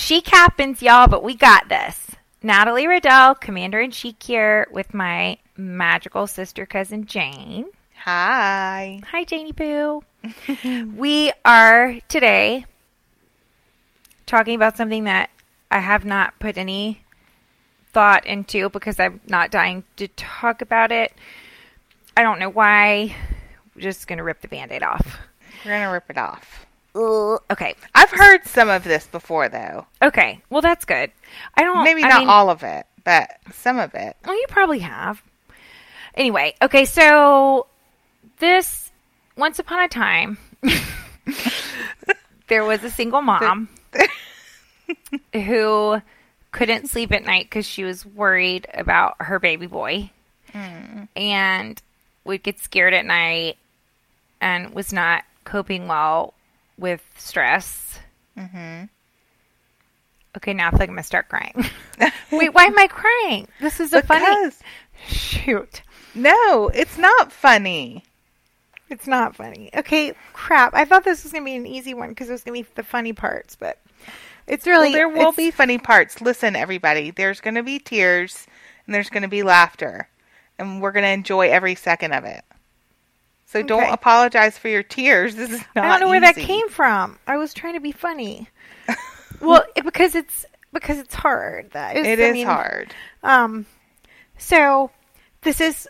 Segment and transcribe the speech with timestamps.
[0.00, 2.16] She happens, y'all, but we got this.
[2.42, 7.66] Natalie Riddell, Commander in Chic here with my magical sister cousin Jane.
[8.04, 9.02] Hi.
[9.10, 10.02] Hi, Janie Poo.
[10.96, 12.64] we are today
[14.24, 15.28] talking about something that
[15.70, 17.02] I have not put any
[17.92, 21.12] thought into because I'm not dying to talk about it.
[22.16, 23.14] I don't know why.
[23.76, 25.18] We're just going to rip the band aid off.
[25.64, 26.66] We're going to rip it off.
[26.94, 27.74] Okay.
[27.94, 29.86] I've heard some of this before, though.
[30.02, 30.40] Okay.
[30.50, 31.10] Well, that's good.
[31.54, 31.84] I don't.
[31.84, 34.16] Maybe I not mean- all of it, but some of it.
[34.24, 35.22] Well, you probably have.
[36.14, 37.66] Anyway, okay, so
[38.38, 38.90] this
[39.36, 40.38] once upon a time
[42.48, 43.68] there was a single mom
[45.32, 46.02] who
[46.52, 50.10] couldn't sleep at night because she was worried about her baby boy
[50.52, 51.08] mm.
[51.14, 51.80] and
[52.24, 53.56] would get scared at night
[54.40, 56.34] and was not coping well
[56.80, 57.98] with stress.
[58.36, 58.84] Mm-hmm.
[60.36, 61.54] Okay, now I feel like I'm gonna start crying.
[62.32, 63.48] Wait, why am I crying?
[63.60, 64.50] This is a funny.
[65.06, 65.82] Shoot.
[66.14, 68.04] No, it's not funny.
[68.88, 69.70] It's not funny.
[69.76, 70.74] Okay, crap.
[70.74, 72.68] I thought this was going to be an easy one because it was going to
[72.68, 73.78] be the funny parts, but
[74.48, 74.88] it's really.
[74.88, 76.20] Well, there will it's- be funny parts.
[76.20, 78.46] Listen, everybody, there's going to be tears
[78.86, 80.08] and there's going to be laughter,
[80.58, 82.42] and we're going to enjoy every second of it.
[83.50, 85.34] So don't apologize for your tears.
[85.34, 87.18] This is not I don't know where that came from.
[87.26, 88.46] I was trying to be funny.
[89.40, 91.72] well, it, because it's because it's hard.
[91.72, 92.94] That is, It I is mean, hard.
[93.24, 93.66] Um,
[94.38, 94.92] so
[95.42, 95.88] this is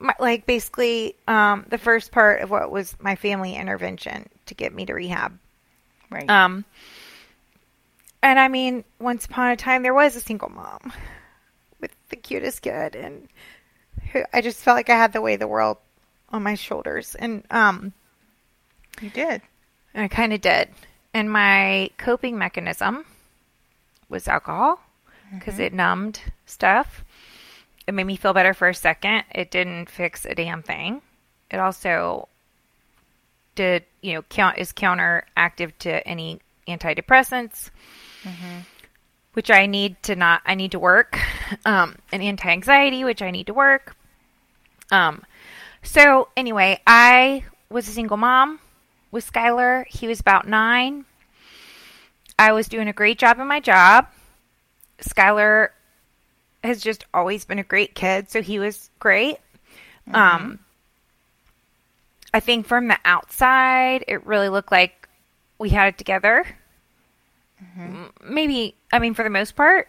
[0.00, 4.74] my, like basically um the first part of what was my family intervention to get
[4.74, 5.38] me to rehab.
[6.10, 6.28] Right.
[6.28, 6.64] Um,
[8.20, 10.92] and I mean, once upon a time, there was a single mom
[11.80, 13.28] with the cutest kid, and
[14.10, 15.78] who, I just felt like I had the way the world
[16.30, 17.92] on my shoulders, and um,
[19.00, 19.42] you did.
[19.94, 20.68] I kind of did.
[21.14, 23.04] And my coping mechanism
[24.08, 24.80] was alcohol
[25.34, 27.04] because it numbed stuff.
[27.86, 29.24] It made me feel better for a second.
[29.34, 31.00] It didn't fix a damn thing.
[31.50, 32.28] It also
[33.54, 37.70] did, you know, count is counteractive to any antidepressants,
[39.32, 40.42] which I need to not.
[40.44, 41.18] I need to work,
[41.64, 43.96] um, and anti-anxiety, which I need to work.
[44.90, 45.22] Um,
[45.86, 48.58] so anyway, I was a single mom
[49.12, 49.86] with Skylar.
[49.86, 51.04] He was about nine.
[52.38, 54.08] I was doing a great job in my job.
[54.98, 55.68] Skylar
[56.62, 59.38] has just always been a great kid, so he was great.
[60.08, 60.16] Mm-hmm.
[60.16, 60.58] Um,
[62.34, 65.08] I think from the outside, it really looked like
[65.58, 66.44] we had it together.
[67.62, 67.80] Mm-hmm.
[67.80, 69.88] M- Maybe, I mean, for the most part,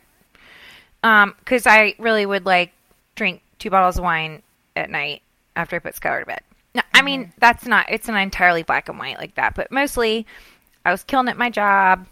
[1.03, 2.71] um, because I really would like
[3.15, 4.41] drink two bottles of wine
[4.75, 5.21] at night
[5.57, 6.41] after I put Skylar to bed.
[6.75, 10.25] No, I mean, that's not, it's not entirely black and white like that, but mostly
[10.85, 12.05] I was killing at my job,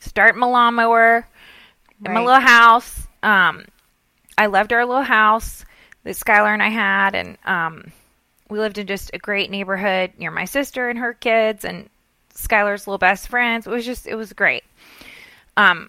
[0.00, 1.26] starting my lawnmower
[2.04, 3.06] in my little house.
[3.22, 3.64] Um,
[4.36, 5.64] I loved our little house
[6.02, 7.92] that Skylar and I had, and um,
[8.50, 11.88] we lived in just a great neighborhood near my sister and her kids and
[12.34, 13.66] Skylar's little best friends.
[13.66, 14.64] It was just, it was great.
[15.56, 15.88] Um,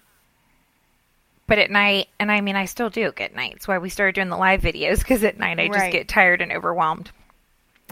[1.48, 3.54] but at night, and I mean, I still do at night.
[3.54, 5.92] That's why we started doing the live videos because at night I just Right.
[5.92, 7.10] get tired and overwhelmed.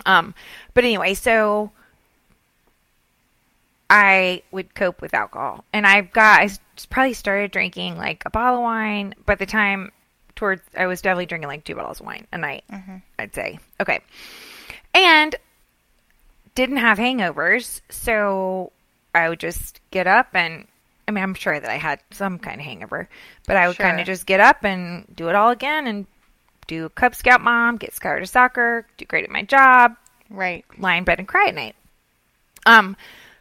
[0.04, 0.34] Um,
[0.74, 1.72] but anyway, so
[3.88, 6.50] I would cope with alcohol, and I've got I
[6.90, 9.14] probably started drinking like a bottle of wine.
[9.24, 9.90] By the time
[10.34, 12.64] towards, I was definitely drinking like two bottles of wine a night.
[13.18, 14.00] I'd say okay,
[14.92, 15.34] and
[16.54, 18.72] didn't have hangovers, so
[19.14, 20.66] I would just get up and.
[21.08, 23.08] I mean, I'm sure that I had some kind of hangover,
[23.46, 26.06] but I would kind of just get up and do it all again and
[26.66, 29.94] do Cub Scout mom, get Skylar to soccer, do great at my job,
[30.30, 30.64] Right.
[30.78, 31.76] lie in bed and cry at night.
[32.66, 32.96] Um,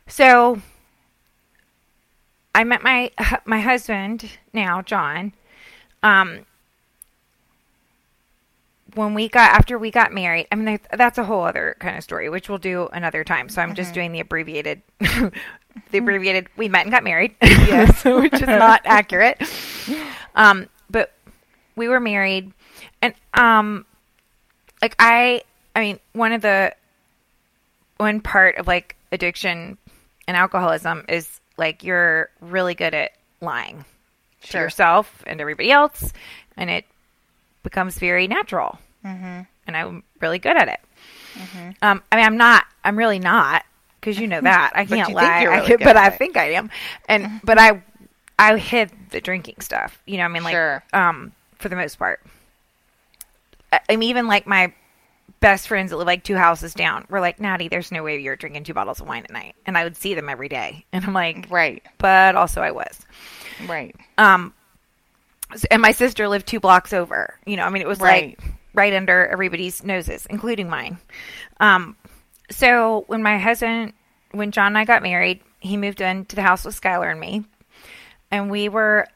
[0.08, 0.62] so
[2.54, 3.10] I met my
[3.46, 5.34] my husband now, John.
[6.04, 6.46] Um,
[8.94, 12.04] when we got after we got married, I mean that's a whole other kind of
[12.04, 13.50] story, which we'll do another time.
[13.50, 14.82] So I'm just doing the abbreviated,
[15.92, 16.48] the abbreviated.
[16.58, 19.42] We met and got married, yes, which is not accurate.
[20.36, 21.14] Um, but
[21.76, 22.52] we were married,
[23.02, 23.86] and um,
[24.82, 25.44] like I,
[25.76, 26.74] I mean, one of the
[27.98, 29.78] one part of like addiction
[30.28, 33.12] and alcoholism is like you're really good at
[33.42, 33.86] lying
[34.50, 36.12] to yourself and everybody else,
[36.58, 36.86] and it
[37.64, 38.80] becomes very natural.
[39.04, 39.42] Mm-hmm.
[39.68, 40.80] And I'm really good at it.
[41.82, 42.66] Um, I mean, I'm not.
[42.84, 43.66] I'm really not
[44.06, 45.24] because you know that I can't lie.
[45.42, 46.70] I really good but I think I am.
[47.10, 47.82] And but I,
[48.38, 50.02] I hid the drinking stuff.
[50.06, 50.84] You know, I mean, like Sure.
[50.94, 52.22] um, for the most part.
[53.74, 54.74] I, I mean, even like my
[55.40, 58.36] best friends that live like two houses down were like, Nattie, there's no way you're
[58.36, 59.56] drinking two bottles of wine at night.
[59.66, 60.86] And I would see them every day.
[60.94, 61.84] And I'm like, Right.
[61.98, 63.06] but also I was.
[63.68, 63.96] Right.
[64.18, 64.54] Um,
[65.72, 67.38] and my sister lived two blocks over.
[67.46, 68.38] You know, I mean, it was Right.
[68.40, 70.98] like right under everybody's noses, including mine.
[71.60, 71.96] Um,
[72.50, 73.94] so when my husband,
[74.32, 77.44] when John and I got married, he moved into the house with Skylar and me,
[78.32, 79.08] and we were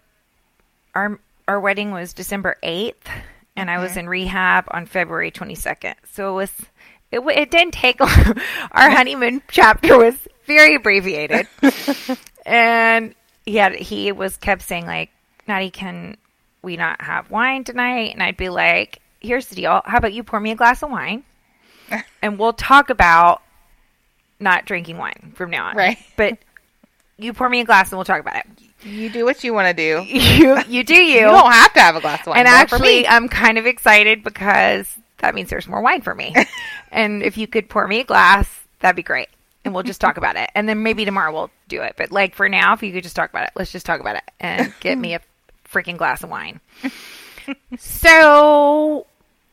[0.95, 3.09] our our wedding was December eighth,
[3.55, 5.95] and I was in rehab on February twenty second.
[6.13, 6.51] So it was.
[7.11, 8.37] It, it didn't take long.
[8.71, 10.15] Our honeymoon chapter was
[10.49, 11.47] very abbreviated
[12.45, 13.13] and
[13.45, 15.11] he had he was kept saying like
[15.47, 16.17] Nattie can
[16.63, 20.23] we not have wine tonight and I'd be like here's the deal how about you
[20.23, 21.23] pour me a glass of wine
[22.21, 23.41] and we'll talk about
[24.39, 25.97] not drinking wine from now on Right.
[26.15, 26.37] but
[27.17, 28.45] you pour me a glass and we'll talk about it
[28.83, 30.03] You do what you want to do.
[30.07, 32.39] you you do you, You don't have to have a glass of wine.
[32.39, 33.07] and actually.
[33.07, 34.87] I'm kind of excited because
[35.17, 36.33] that means there's more wine for me
[36.91, 38.47] and if you could pour me a glass
[38.79, 39.27] that'd be great
[39.65, 42.33] and we'll just talk about it and then maybe tomorrow we'll do it but like
[42.35, 44.73] for now if you could just talk about it let's just talk about it and
[44.79, 45.19] get me a
[45.69, 46.61] freaking glass of wine
[47.77, 49.05] so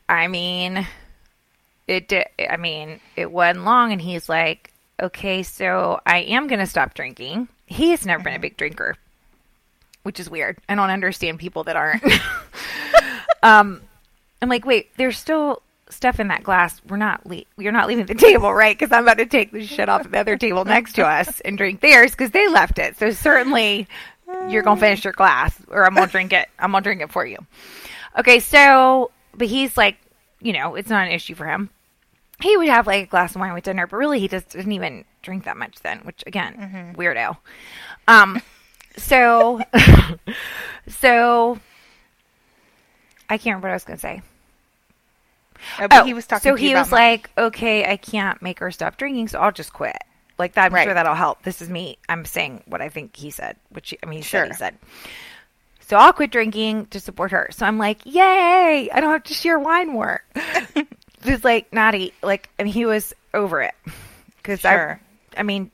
[0.07, 0.87] i mean
[1.87, 6.59] it did i mean it wasn't long and he's like okay so i am going
[6.59, 7.47] to stop drinking.
[7.65, 8.95] He has never been a big drinker
[10.03, 10.57] which is weird.
[10.69, 12.01] I don't understand people that aren't.
[13.43, 13.81] Um
[14.41, 16.81] i'm like wait there's still stuff in that glass.
[16.89, 18.77] We're not le- you're not leaving the table right?
[18.77, 21.57] Because i'm about to take the shit off the other table next to us and
[21.57, 22.97] drink theirs because they left it.
[22.97, 23.87] So certainly
[24.49, 26.49] you're gonna finish your glass or i'm gonna drink it.
[26.59, 27.37] I'm gonna drink it for you.
[28.17, 29.97] Okay so but he's like
[30.41, 31.69] you know it's not an issue for him
[32.41, 34.71] he would have like a glass of wine with dinner but really he just didn't
[34.71, 37.37] even drink that much then which again weirdo
[38.07, 38.41] um
[38.95, 39.59] so
[40.87, 41.59] so
[43.29, 44.21] i can't remember what i was gonna say
[45.79, 48.39] Uh, but Oh, he was talking so to he was my- like, okay, I can't
[48.43, 49.97] make her stop drinking, so I'll just quit.
[50.37, 50.83] Like that, I'm Right.
[50.85, 51.41] sure that'll help.
[51.41, 51.97] This is me.
[52.07, 54.57] I'm saying what I think he said, which I mean, he said he Sure.
[54.57, 54.77] said.
[55.79, 57.47] So I'll quit drinking to support her.
[57.51, 58.87] So I'm like, yay!
[58.93, 60.21] I don't have to share wine more.
[61.27, 63.75] Just like naughty, like, and he was over it
[64.37, 64.99] because Sure.
[65.35, 65.69] I, I mean,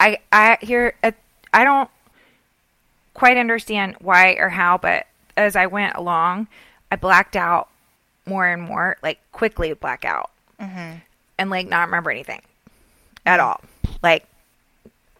[0.00, 1.12] I I hear uh,
[1.52, 1.90] I don't
[3.12, 5.06] quite understand why or how, but
[5.36, 6.48] as I went along,
[6.90, 7.68] I blacked out
[8.26, 10.30] more and more, like quickly black out
[10.60, 10.98] Mm-hmm.
[11.38, 12.40] and like not remember anything
[13.26, 13.60] at all,
[14.02, 14.24] like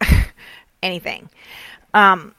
[0.83, 1.29] anything.
[1.93, 2.35] Um,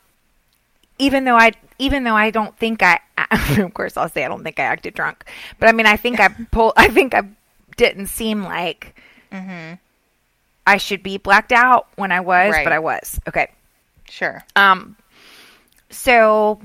[1.00, 3.00] even though I, even though I don't think I,
[3.58, 5.26] of course I'll say I don't think I acted drunk,
[5.60, 7.24] but I mean I think I pulled, I think I
[7.78, 8.96] didn't seem like
[9.32, 9.76] Mm-hmm.
[10.68, 12.64] I should be blacked out when I was, Right.
[12.64, 13.20] but I was.
[13.28, 13.52] Okay.
[14.10, 14.44] Sure.
[14.56, 14.96] Um,
[15.90, 16.60] so,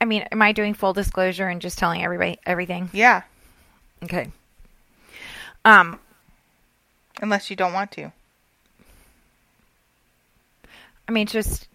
[0.00, 2.88] I mean, am I doing full disclosure and just telling everybody everything?
[2.92, 3.22] Yeah.
[4.02, 4.30] Okay.
[5.64, 5.98] Um,
[7.20, 8.12] Unless you don't want to.
[11.08, 11.68] I mean, just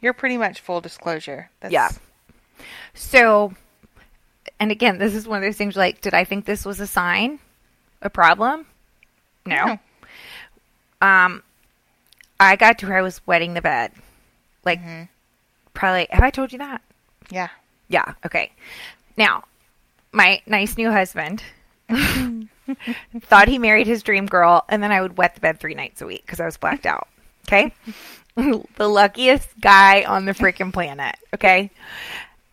[0.00, 1.48] You're pretty much full disclosure.
[1.60, 1.88] That's, Yeah.
[2.92, 3.54] so,
[4.60, 5.76] and again, this is one of those things.
[5.76, 7.38] Like, did I think this was a sign,
[8.02, 8.66] a problem?
[9.46, 9.78] No.
[11.00, 11.42] Um,
[12.40, 13.92] I got to where I was wetting the bed,
[14.64, 15.08] like Mhm.
[15.72, 16.06] probably.
[16.10, 16.82] Have I told you that?
[17.30, 17.48] Yeah.
[17.88, 18.14] Yeah.
[18.26, 18.50] Okay.
[19.16, 19.44] Now,
[20.12, 21.42] my nice new husband
[23.20, 26.02] thought he married his dream girl, and then I would wet the bed three nights
[26.02, 27.08] a week because I was blacked out.
[27.48, 27.72] Okay.
[28.76, 31.16] the luckiest guy on the freaking planet.
[31.34, 31.70] Okay.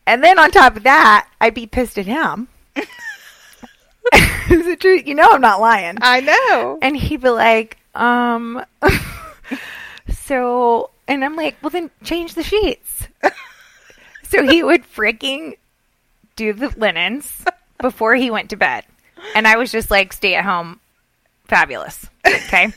[0.06, 2.48] And then on top of that, I'd be pissed at him.
[2.76, 5.00] Is it true?
[5.06, 5.98] You know I'm not lying.
[6.02, 6.80] I know.
[6.82, 8.66] And he'd be like, um,
[10.10, 13.08] so, and I'm like, well, then change the sheets.
[14.24, 15.58] so he would freaking
[16.36, 17.46] do the linens
[17.80, 18.86] before he went to bed.
[19.36, 20.80] And I was just like, stay at home,
[21.46, 22.08] fabulous.
[22.26, 22.74] Okay.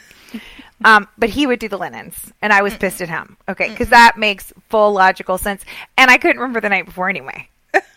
[0.85, 3.37] Um, but he would do the linens, and I was pissed at him.
[3.49, 5.65] Okay, because that makes full logical sense.
[5.97, 7.49] And I couldn't remember the night before anyway.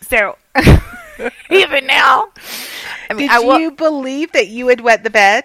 [0.02, 0.36] So
[1.50, 2.28] even now,
[3.10, 5.44] I mean, Did I will, you believe that you had wet the bed?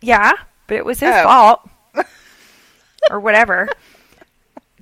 [0.00, 0.32] yeah,
[0.66, 1.22] but it was his Oh.
[1.24, 1.70] fault
[3.10, 3.68] or whatever.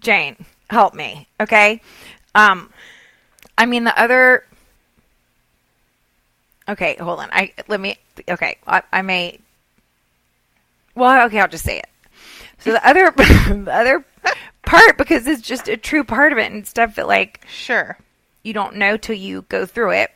[0.00, 0.36] Jane,
[0.70, 1.80] help me, okay?
[2.34, 2.70] Um,
[3.58, 4.44] I mean the other.
[6.68, 7.28] Okay, hold on.
[7.32, 7.96] I let me.
[8.28, 9.38] Okay, I, I may.
[10.94, 11.88] Well, okay, I'll just say it.
[12.58, 14.04] So the other, the other
[14.62, 17.96] part, because it's just a true part of it and stuff that like Sure.
[18.42, 20.10] you don't know till you go through it.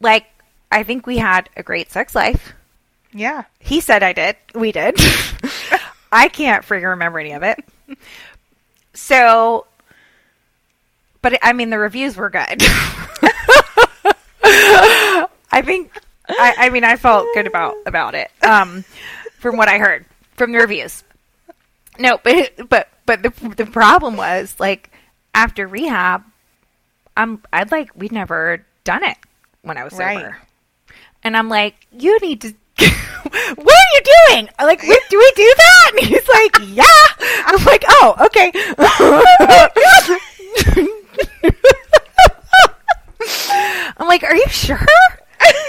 [0.00, 0.26] Like,
[0.70, 2.52] I think we had a great sex life.
[3.12, 3.44] Yeah.
[3.58, 4.36] He said I did.
[4.54, 4.96] We did.
[6.12, 7.58] I can't freaking remember any of it.
[8.94, 9.66] So,
[11.22, 12.62] but I mean, the reviews were good.
[14.44, 15.90] I think
[16.28, 18.30] I, I mean I felt good about about it.
[18.42, 18.84] Um,
[19.38, 20.04] from what I heard
[20.36, 21.02] from the reviews.
[21.98, 24.90] No, but but but the the problem was like
[25.34, 26.22] after rehab,
[27.16, 29.16] I'm I'd like we'd never done it
[29.62, 30.34] when I was sober, Right.
[31.24, 32.54] and I'm like, you need to.
[33.56, 34.48] what are you doing?
[34.58, 35.64] I'm like, "We- do we do that?
[35.98, 36.84] And he's like, yeah.
[37.46, 38.52] I'm like, oh, okay.
[43.98, 44.78] I'm like, are you sure?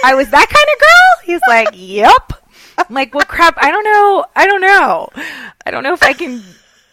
[0.04, 1.18] I was that kind of girl?
[1.24, 2.32] He's like, yep.
[2.88, 3.54] I'm like, well, crap.
[3.58, 4.24] I don't know.
[4.36, 5.08] I don't know.
[5.66, 6.42] I don't know if I can.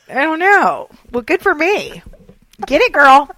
[0.09, 0.89] I don't know.
[1.11, 2.01] Well, good for me.
[2.65, 3.29] Get it, girl.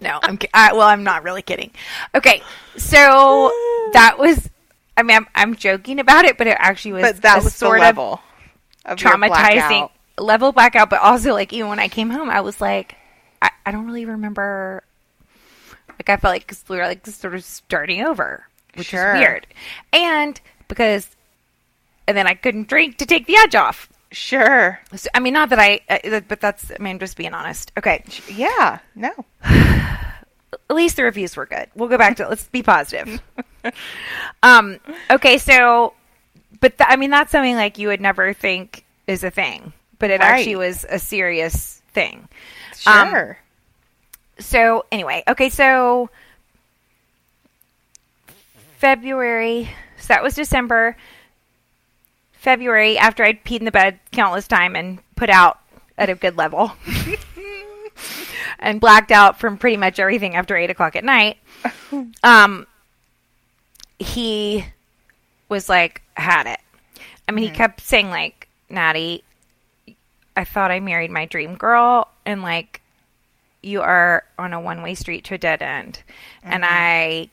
[0.00, 0.38] No, I'm.
[0.52, 1.70] I, well, I'm not really kidding.
[2.14, 2.42] Okay,
[2.76, 3.50] so
[3.92, 4.48] that was.
[4.96, 7.02] I mean, I'm, I'm joking about it, but it actually was.
[7.02, 8.20] But that a was sort the of level
[8.84, 10.90] of your traumatizing level blackout.
[10.90, 12.96] But also, like even when I came home, I was like,
[13.40, 14.82] I, I don't really remember.
[15.90, 19.14] Like I felt like we were like sort of starting over, which Sure.
[19.14, 19.46] is weird,
[19.92, 21.08] and because,
[22.12, 23.88] and then I couldn't drink to take the edge off.
[24.10, 24.78] Sure.
[24.94, 26.70] So, I mean, not that I, uh, but that's.
[26.70, 27.72] I mean, just being honest.
[27.78, 28.80] Okay, Yeah.
[28.94, 29.12] No.
[29.42, 30.20] at
[30.68, 31.68] least the reviews were good.
[31.74, 32.28] We'll go back to it.
[32.28, 33.22] let's be positive.
[34.42, 34.78] um.
[35.10, 35.38] Okay.
[35.38, 35.94] So,
[36.60, 40.10] but th- I mean, that's something like you would never think is a thing, but
[40.10, 42.28] it actually was a serious thing.
[42.86, 43.38] Um, Sure.
[44.38, 45.48] So anyway, okay.
[45.48, 46.10] So
[48.76, 49.70] February.
[49.96, 50.98] So that was December.
[52.42, 55.60] February, after I'd peed in the bed countless time and put out
[55.96, 56.72] at a good level.
[58.58, 61.38] and blacked out from pretty much everything after eight o'clock at night.
[62.24, 62.66] Um,
[64.00, 64.64] he
[65.48, 66.58] was like, had it.
[67.28, 67.54] I mean, he mm.
[67.54, 69.22] kept saying like, Nattie,
[70.36, 72.80] I thought I married my dream girl, and like,
[73.62, 76.02] you are on a one way street to a dead end,
[76.42, 76.74] and mm-hmm.
[76.74, 77.30] I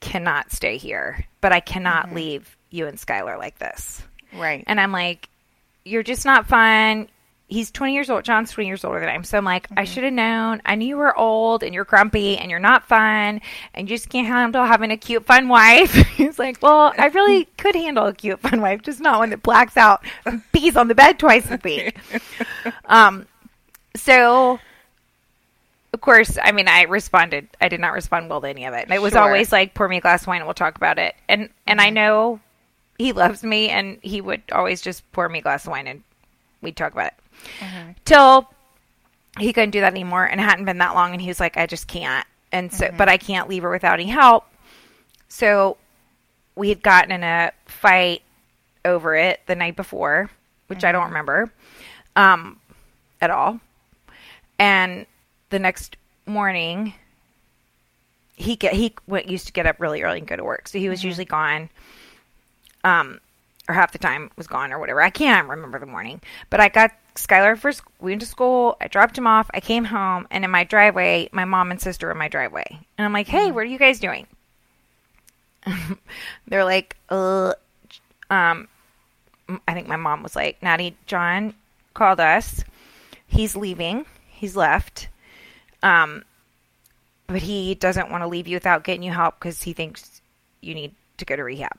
[0.00, 2.16] cannot stay here, but I cannot mm-hmm.
[2.16, 4.02] leave you and Skylar like this.
[4.34, 4.64] Right.
[4.66, 5.28] And I'm like,
[5.84, 7.08] you're just not fun.
[7.48, 8.24] He's 20 years old.
[8.24, 9.24] John's 20 years older than I am.
[9.24, 10.62] So I'm like, I should have known.
[10.64, 13.42] I knew you were old and you're grumpy and you're not fun
[13.74, 15.92] and you just can't handle having a cute, fun wife.
[16.16, 19.42] He's like, well, I really could handle a cute, fun wife, just not one that
[19.42, 21.94] blacks out and pees on the bed twice a week.
[22.86, 23.26] um,
[23.96, 24.58] so
[25.92, 27.48] of course, I mean, I responded.
[27.60, 28.84] I did not respond well to any of it.
[28.84, 29.20] And it was Sure.
[29.20, 31.14] always like, pour me a glass of wine and we'll talk about it.
[31.28, 32.40] And and I know
[32.98, 36.02] he loves me, and he would always just pour me a glass of wine and
[36.60, 37.14] we'd talk about it.
[37.58, 37.90] Mm-hmm.
[38.04, 38.48] Till
[39.38, 41.56] he couldn't do that anymore, and it hadn't been that long, and he was like,
[41.56, 42.26] I just can't.
[42.52, 42.96] And so, mm-hmm.
[42.96, 44.46] but I can't leave her without any help.
[45.28, 45.76] So
[46.54, 48.22] we had gotten in a fight
[48.84, 50.30] over it the night before,
[50.66, 51.10] which I don't mm-hmm.
[51.10, 51.52] remember
[52.16, 52.60] um,
[53.20, 53.60] at all.
[54.58, 55.06] And
[55.50, 55.96] the next
[56.26, 56.94] morning,
[58.34, 60.78] he get he went, used to get up really early and go to work, so
[60.78, 61.68] he was usually gone.
[62.84, 63.20] Um,
[63.68, 65.00] or half the time was gone or whatever.
[65.00, 66.20] I can't remember the morning,
[66.50, 68.76] but I got Skylar for sc- we went to school.
[68.80, 69.48] I dropped him off.
[69.54, 72.66] I came home, and in my driveway, my mom and sister were in my driveway,
[72.98, 74.26] and I'm like, "Hey, what are you guys doing?"
[76.48, 77.52] They're like, "Uh,
[78.30, 78.66] um,
[79.68, 81.54] I think my mom was like, Nattie, John
[81.94, 82.64] called us.
[83.26, 84.06] He's leaving.
[84.28, 85.08] He's left.
[85.82, 86.24] Um,
[87.26, 90.20] but he doesn't want to leave you without getting you help because he thinks
[90.60, 91.76] you need to go to rehab.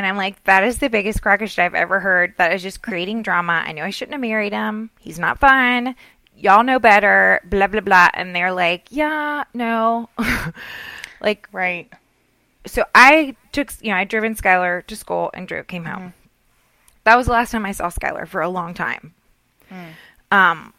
[0.00, 2.32] And I'm like, that is the biggest crack of shit I've ever heard.
[2.38, 3.62] That is just creating drama.
[3.66, 4.88] I know I shouldn't have married him.
[4.98, 5.94] He's not fun.
[6.34, 7.42] Y'all know better.
[7.44, 8.08] Blah, blah, blah.
[8.14, 10.08] And they're like, yeah, no.
[11.20, 11.92] like, Right.
[12.64, 15.98] so I took, you know, I driven Skylar to school and drove, came home.
[15.98, 16.28] Mm-hmm.
[17.04, 19.12] That was the last time I saw Skylar for a long time.
[19.70, 20.34] Mm.
[20.34, 20.72] Um,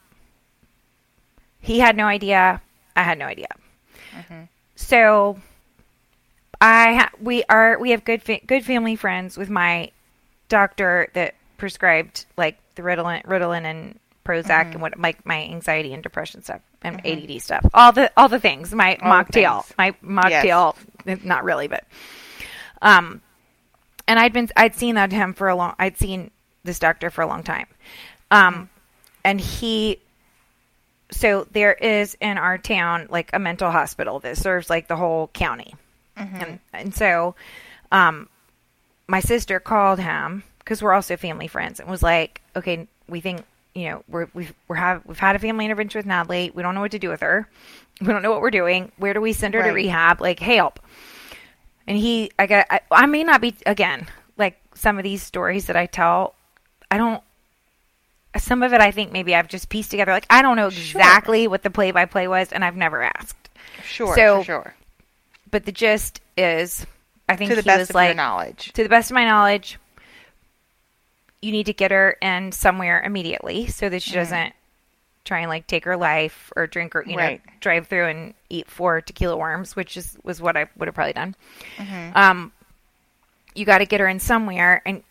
[1.60, 2.60] he had no idea.
[2.96, 3.50] I had no idea.
[4.18, 4.46] Mm-hmm.
[4.76, 5.40] So
[6.62, 9.92] I ha- we are we have good fa- good family friends with my
[10.48, 16.04] doctor that prescribed like the Ritalin, Ritalin and Prozac and what like my anxiety and
[16.04, 17.66] depression stuff and ADD stuff.
[17.74, 18.72] All the all the things.
[18.74, 19.64] My All mocktail.
[19.66, 19.74] things.
[19.78, 19.96] My
[21.06, 21.24] Yes.
[21.24, 21.84] Not really, but
[22.82, 23.22] um,
[24.08, 25.74] and I'd been I'd seen that him for a long.
[25.80, 26.30] I'd seen
[26.64, 27.66] this doctor for a long time,
[28.30, 28.70] um,
[29.24, 30.00] and he.
[31.12, 35.28] So there is in our town like a mental hospital that serves like the whole
[35.34, 35.74] county,
[36.16, 37.36] and and so,
[37.92, 38.30] um,
[39.08, 43.44] my sister called him because we're also family friends and was like, okay, we think
[43.74, 46.52] you know we're we've we're have we've had a family intervention with Natalie.
[46.54, 47.48] We don't know what to do with her.
[48.00, 48.92] We don't know what we're doing.
[48.98, 50.22] Where do we send her to rehab?
[50.22, 50.80] Like hey help.
[51.88, 55.66] And he, I got, I, I may not be again like some of these stories
[55.66, 56.36] that I tell.
[56.90, 57.22] I don't.
[58.38, 60.12] Some of it, I think maybe I've just pieced together.
[60.12, 61.02] Like I don't know Sure.
[61.02, 63.50] exactly what the play-by-play was, and I've never asked.
[63.84, 64.16] Sure.
[64.16, 64.76] So- for sure.
[65.52, 66.86] But the gist is,
[67.30, 68.72] I think to the he best was of like, your knowledge.
[68.74, 69.78] to the best of my knowledge,
[71.42, 74.54] you need to get her in somewhere immediately so that she doesn't
[75.26, 77.44] try and like take her life or drink or you Right.
[77.46, 80.96] know, drive through and eat four tequila worms, which is was what I would have
[80.96, 81.36] probably done.
[81.78, 82.18] Mm-hmm.
[82.18, 82.52] Um,
[83.56, 85.04] you got to get her in somewhere, and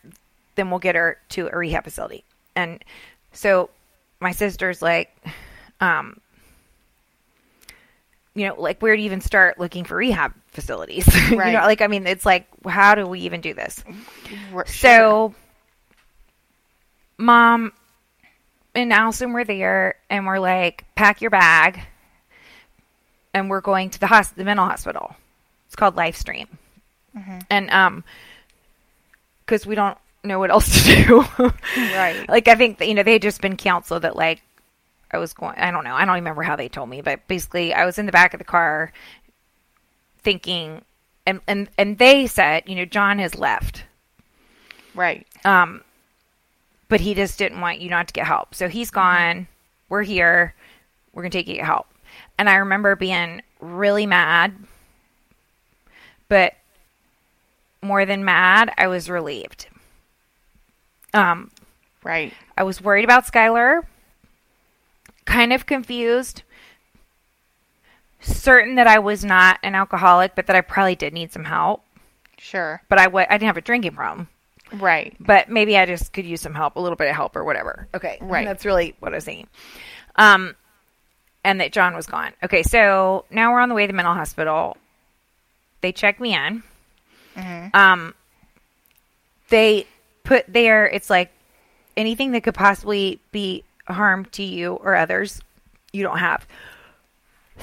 [0.54, 2.25] then we'll get her to a rehab facility.
[2.56, 2.82] And
[3.32, 3.70] so
[4.20, 5.14] my sister's like,
[5.80, 6.20] um,
[8.40, 11.06] you know, like where do you even start looking for rehab facilities?
[11.30, 11.30] Right.
[11.52, 13.85] you know, like I mean, it's like how do we even do this?
[14.54, 15.35] R- So,
[17.18, 17.73] mom
[18.75, 21.80] and Allison were there, and we're like, pack your bag,
[23.35, 25.14] and we're going to the hos- the mental hospital.
[25.66, 26.47] It's called Lifestream,
[27.50, 28.04] and um,
[29.44, 31.25] because we don't know what else to do.
[31.76, 32.28] Right.
[32.28, 34.42] Like I think that, you know they had just been counseled that like
[35.12, 35.57] I was going.
[35.59, 35.95] I don't know.
[35.95, 38.38] I don't remember how they told me, but basically I was in the back of
[38.38, 38.93] the car,
[40.21, 40.83] thinking,
[41.26, 43.85] and and and they said, you know, John has left.
[44.95, 45.26] right.
[45.45, 45.83] Um,
[46.88, 48.55] but he just didn't want you not to get help.
[48.55, 49.47] So he's gone.
[49.88, 50.55] We're here.
[51.12, 51.87] We're gonna take you to get help.
[52.38, 54.55] And I remember being really mad,
[56.29, 56.55] but
[57.83, 59.67] more than mad, I was relieved.
[61.14, 61.50] Um,
[62.02, 62.33] Right.
[62.57, 63.83] I was worried about Skylar,
[65.31, 66.43] kind of confused,
[68.21, 71.83] certain that I was not an alcoholic, but that I probably did need some help.
[72.39, 72.83] Sure.
[72.89, 74.29] But I w- I didn't have a drinking problem.
[74.73, 75.17] Right.
[75.19, 77.89] but maybe I just could use some help, a little bit of help or whatever.
[77.93, 78.19] Okay.
[78.21, 78.47] Right.
[78.47, 79.49] That's really what I was saying.
[80.15, 80.55] Um,
[81.43, 82.33] and that John was gone.
[82.45, 82.63] Okay.
[82.63, 84.77] So now we're on the way to the mental hospital.
[85.81, 86.63] They check me in.
[87.75, 88.15] Um,
[89.49, 89.87] they
[90.23, 91.33] put there, it's like
[91.97, 95.40] anything that could possibly be harm to you or others,
[95.92, 96.47] you don't have.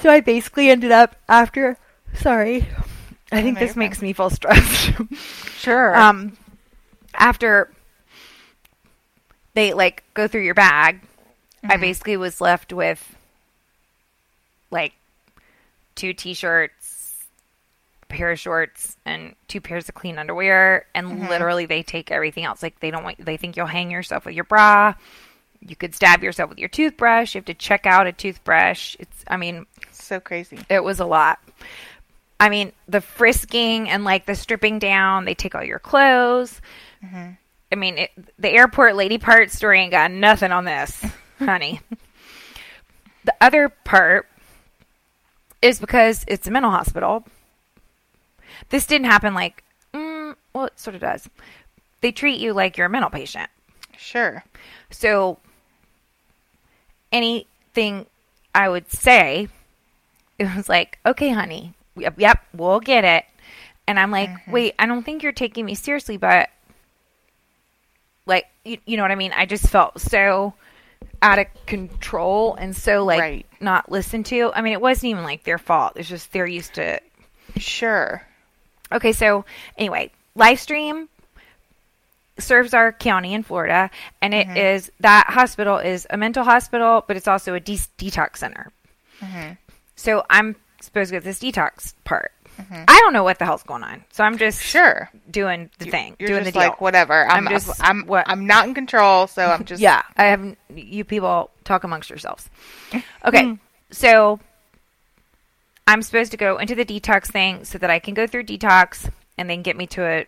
[0.02, 1.78] So I basically ended up after,
[2.14, 2.68] sorry,
[3.32, 4.94] I think this makes me feel stressed.
[5.58, 5.94] Sure.
[5.98, 6.38] um
[7.16, 7.70] after
[9.54, 11.02] they like go through your bag
[11.64, 13.18] i basically was left with
[14.70, 14.94] like
[15.96, 17.26] two t-shirts
[18.04, 22.46] a pair of shorts and two pairs of clean underwear and literally they take everything
[22.46, 24.94] else like they don't want they think you'll hang yourself with your bra
[25.62, 29.24] you could stab yourself with your toothbrush you have to check out a toothbrush it's
[29.28, 29.66] i mean
[30.08, 30.60] so crazy.
[30.70, 31.40] it was a lot.
[32.40, 36.62] I mean, the frisking and like the stripping down, they take all your clothes.
[37.04, 41.04] I mean, it, the airport lady part story ain't got nothing on this,
[41.40, 41.82] honey.
[43.26, 44.28] The other part
[45.62, 47.26] is because it's a mental hospital.
[48.70, 51.28] This didn't happen like, mm, well, it sort of does.
[52.02, 53.50] They treat you like you're a mental patient.
[53.98, 54.44] Sure.
[54.92, 55.40] So
[57.12, 58.06] anything
[58.54, 59.48] I would say,
[60.40, 63.26] it was like, okay, honey, yep, yep, we'll get it.
[63.88, 64.52] And I'm like, mm-hmm.
[64.52, 66.50] wait, I don't think you're taking me seriously, but
[68.26, 69.34] like, you, you know what I mean?
[69.36, 70.54] I just felt so
[71.22, 73.46] out of control and so like Right.
[73.60, 74.52] not listened to.
[74.54, 75.94] I mean, it wasn't even like their fault.
[75.96, 77.00] It's just they're used to
[77.56, 78.22] Sure.
[78.92, 79.46] Okay, so
[79.78, 81.08] anyway, Lifestream
[82.40, 83.90] serves our county in Florida,
[84.22, 84.58] and it mm-hmm.
[84.58, 88.72] is that hospital is a mental hospital, but it's also a de- detox center.
[89.20, 89.54] Mm-hmm.
[89.96, 92.32] So I'm supposed to get this detox part.
[92.60, 92.84] Mm-hmm.
[92.88, 95.10] I don't know what the hell's going on, so I'm just Sure.
[95.30, 96.62] doing the thing, You're doing the deal.
[96.62, 97.28] like whatever.
[97.28, 100.56] I'm, I'm just- I'm what- I'm not in control, so I'm just yeah, I have
[100.74, 102.50] you people talk amongst yourselves.
[103.26, 103.58] Okay,
[103.92, 104.40] so
[105.86, 109.10] I'm supposed to go into the detox thing so that I can go through detox
[109.38, 110.26] and then get me to a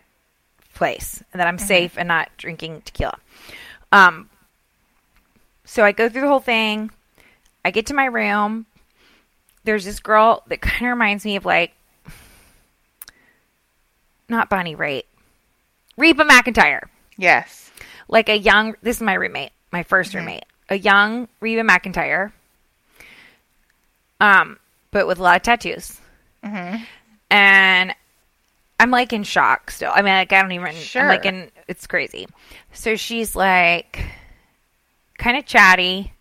[0.74, 3.18] place and that I'm safe and not drinking tequila.
[3.92, 4.30] Um,
[5.64, 6.90] so I go through the whole thing.
[7.64, 8.66] I get to my room.
[9.64, 11.72] There's this girl that kind of reminds me of like,
[14.28, 15.04] not Bonnie Raitt,
[15.96, 16.82] Reba McEntire
[17.18, 17.70] Yes.
[18.08, 22.32] like a young this is my roommate my 1st roommate a young reba mcentire
[24.20, 24.58] um
[24.92, 26.00] but with a lot of tattoos
[27.30, 27.94] and
[28.80, 30.74] i'm like in shock still i mean like i don't even i'm
[31.08, 31.32] like Sure.
[31.32, 32.26] in it's crazy
[32.72, 34.04] so she's like
[35.18, 36.12] kind of chatty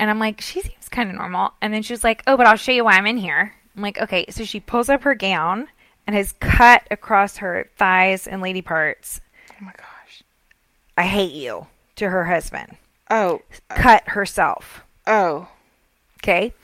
[0.00, 2.56] and i'm like she seems kind of normal and then she's like oh but i'll
[2.56, 5.68] show you why i'm in here i'm like okay so she pulls up her gown
[6.06, 9.20] and has cut across her thighs and lady parts
[9.60, 10.22] Oh my gosh.
[10.96, 12.76] I hate you to her husband.
[13.10, 13.42] Oh.
[13.70, 14.84] Cut herself.
[15.04, 15.48] Oh.
[16.22, 16.54] Okay.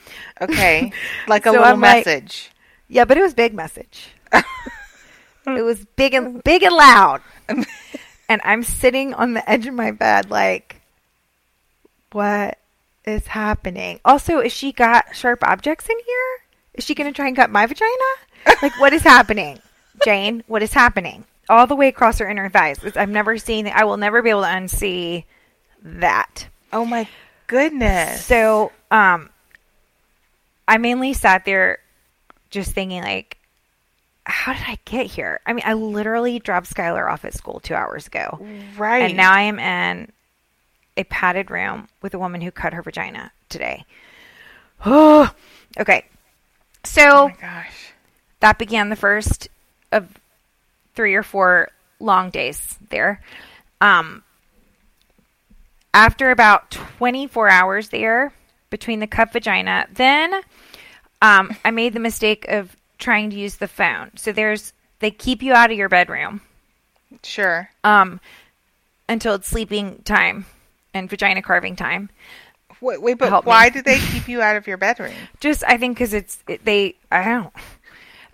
[0.40, 0.92] Okay.
[1.28, 2.50] Like a So little I'm like- message.
[2.86, 4.10] Yeah, but it was big message.
[5.46, 7.20] it was big and big and loud.
[8.28, 10.80] and I'm sitting on the edge of my bed like
[12.12, 12.59] what
[13.04, 14.00] is happening?
[14.04, 16.46] Also, is she got sharp objects in here?
[16.74, 17.90] Is she going to try and cut my vagina?
[18.62, 19.59] Like what is happening?
[20.04, 21.24] Jane, what is happening?
[21.48, 22.78] All the way across her inner thighs.
[22.96, 23.66] I've never seen.
[23.68, 25.24] I will never be able to unsee
[25.83, 26.48] that.
[26.72, 27.07] Oh my
[27.46, 28.24] goodness.
[28.24, 29.30] So, um,
[30.66, 31.78] I mainly sat there
[32.50, 33.37] just thinking, like,
[34.26, 35.40] how did I get here?
[35.46, 38.38] I mean, I literally dropped Skylar off at school two hours ago.
[38.76, 39.02] right.
[39.04, 40.10] And now I am in
[40.96, 43.84] a padded room with a woman who cut her vagina today.
[44.84, 45.32] Oh,
[45.78, 46.06] okay.
[46.84, 47.92] So Oh my gosh.
[48.40, 49.48] that began the first
[49.92, 50.08] of
[50.94, 51.68] three or four
[52.00, 53.22] long days there.
[53.80, 54.22] Um,
[55.92, 58.32] after about 24 hours there
[58.70, 60.32] between the cup vagina, then
[61.22, 64.10] um, I made the mistake of trying to use the phone.
[64.16, 66.40] So there's they keep you out of your bedroom
[67.22, 67.68] Sure.
[67.84, 68.18] um,
[69.08, 70.46] until it's sleeping time
[70.94, 72.08] and vagina carving time.
[72.80, 73.50] Wait, wait but Help me.
[73.50, 75.12] why do they keep you out of your bedroom?
[75.40, 77.52] Just I think because it's it, they I don't.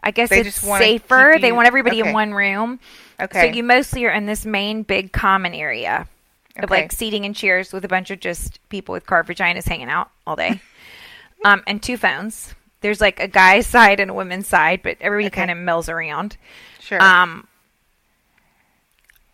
[0.03, 1.33] I guess They it's safer.
[1.35, 2.09] keep They want everybody okay.
[2.09, 2.81] in one room.
[3.21, 3.51] Okay.
[3.51, 6.09] So you mostly are in this main big common area
[6.57, 9.91] of like seating and chairs with a bunch of just people with carved vaginas hanging
[9.91, 10.61] out all day.
[11.45, 12.55] um, and two phones.
[12.81, 15.37] There's like a guy's side and a women's side, but everybody Okay.
[15.41, 16.37] kind of mills around.
[16.81, 17.03] sure.
[17.03, 17.47] Um,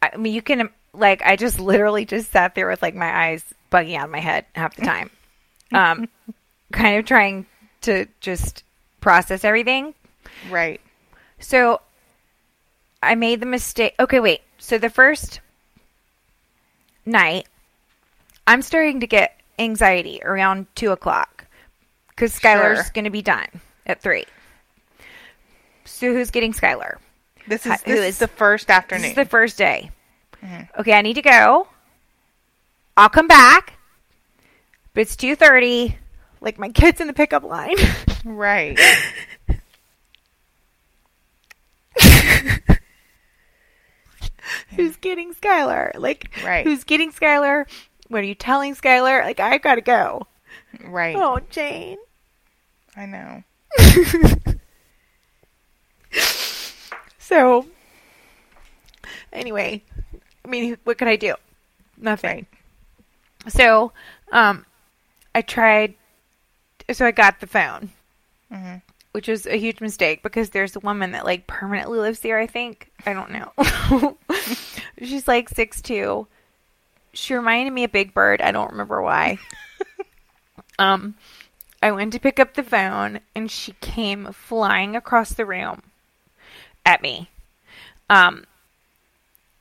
[0.03, 3.45] I mean, you can like I just literally just sat there with like my eyes
[3.71, 5.11] bugging out of my head half the time,
[5.73, 6.09] um,
[6.73, 7.47] kind of trying
[7.83, 8.63] to just
[9.01, 9.95] process everything.
[10.51, 10.81] right.
[11.39, 11.81] So
[13.03, 13.95] I made the mistake.
[14.01, 14.41] Okay, wait.
[14.59, 15.41] So the first
[17.05, 17.47] night,
[18.47, 21.36] I'm starting to get anxiety around two o'clock
[22.17, 22.91] because Skylar's Sure.
[22.95, 23.47] going to be done
[23.87, 24.25] at three.
[25.85, 26.97] So who's getting Skylar?
[27.47, 29.03] This is who this is- is the first afternoon.
[29.03, 29.91] This is the first day.
[30.45, 30.81] Mm-hmm.
[30.81, 31.69] Okay, I need to go.
[32.97, 33.75] I'll come back.
[34.95, 35.97] But it's two thirty.
[36.41, 37.77] Like my kid's in the pickup line.
[38.25, 38.79] right.
[44.75, 45.93] who's getting Skylar?
[45.97, 46.65] Like Right.
[46.67, 47.67] who's getting Skylar?
[48.09, 49.23] What are you telling Skylar?
[49.25, 50.27] Like I've gotta go.
[50.85, 51.17] Right.
[51.17, 51.99] Oh, Jane.
[52.97, 53.43] I know.
[57.19, 57.67] So
[59.33, 59.83] anyway,
[60.45, 61.35] I mean, what could I do?
[61.97, 62.47] Nothing.
[63.49, 63.93] So,
[64.31, 64.65] um,
[65.35, 65.95] I tried.
[66.93, 67.91] So I got the phone,
[68.53, 68.81] Mhm.
[69.11, 72.39] which was a huge mistake because there's a woman that like permanently lives there.
[72.39, 74.17] I think I don't know.
[75.03, 76.29] She's like six two.
[77.13, 78.41] She reminded me of Big Bird.
[78.41, 79.39] I don't remember why.
[80.79, 81.17] um,
[81.83, 85.83] I went to pick up the phone and she came flying across the room
[86.85, 87.31] at me.
[88.09, 88.45] Um,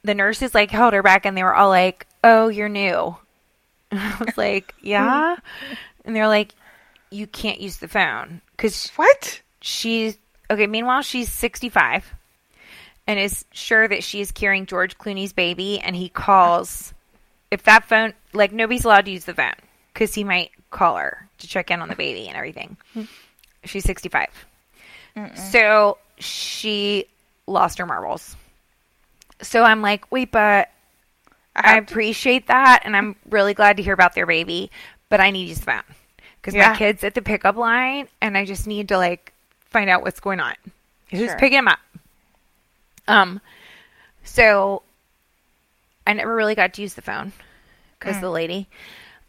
[0.04, 3.15] the nurses like held her back and they were all like, "Oh, you're new."
[3.91, 5.36] I was like, "Yeah,"
[6.06, 6.54] and they're like,
[7.10, 9.41] "You can't use the phone because What?
[9.62, 10.17] she's
[10.49, 12.13] okay." Meanwhile, she's 65
[13.08, 16.93] and is sure that she is carrying George Clooney's baby, and he calls.
[17.51, 19.54] If that phone, like nobody's allowed to use the phone
[19.93, 22.78] because he might call her to check in on the baby and everything.
[23.63, 24.28] She's 65.
[25.51, 27.06] So she
[27.47, 28.36] lost her marbles.
[29.41, 30.69] So I'm like, wait, but
[31.56, 34.69] I have to- appreciate that, and I'm really glad to hear about their baby,
[35.10, 35.84] but I need to use the phone
[36.41, 36.71] because Yeah.
[36.71, 39.32] my kid's at the pickup line, and I just need to like
[39.69, 40.56] find out what's going on.
[41.12, 41.80] Who's picking him up?
[43.08, 43.39] Um,
[44.23, 44.82] so
[46.08, 47.32] I never really got to use the phone
[47.99, 48.67] because the lady.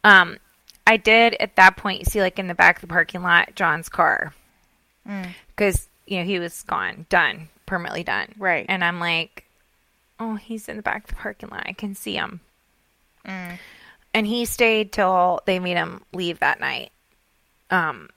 [0.02, 0.38] Um,
[0.86, 3.88] I did at that point see like in the back of the parking lot John's
[3.88, 4.34] car
[5.08, 5.28] Mm.
[5.48, 8.28] because you know he was gone, done, permanently done.
[8.38, 8.66] Right.
[8.68, 9.44] And I'm like,
[10.18, 11.62] oh, he's in the back of the parking lot.
[11.66, 12.40] I can see him.
[13.24, 13.58] Mm.
[14.14, 16.90] And he stayed till they made him leave that night.
[17.70, 18.08] Um,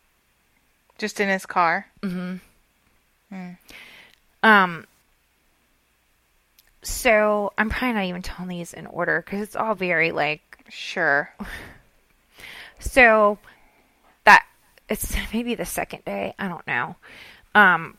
[0.97, 1.87] Just in his car.
[2.01, 2.39] Mhm.
[4.41, 4.85] Um.
[6.81, 11.31] So I'm probably not even telling these in order because it's all very like Sure.
[12.79, 13.37] So
[14.23, 14.45] that
[14.87, 16.95] it's maybe the second day, I don't know.
[17.53, 17.97] Um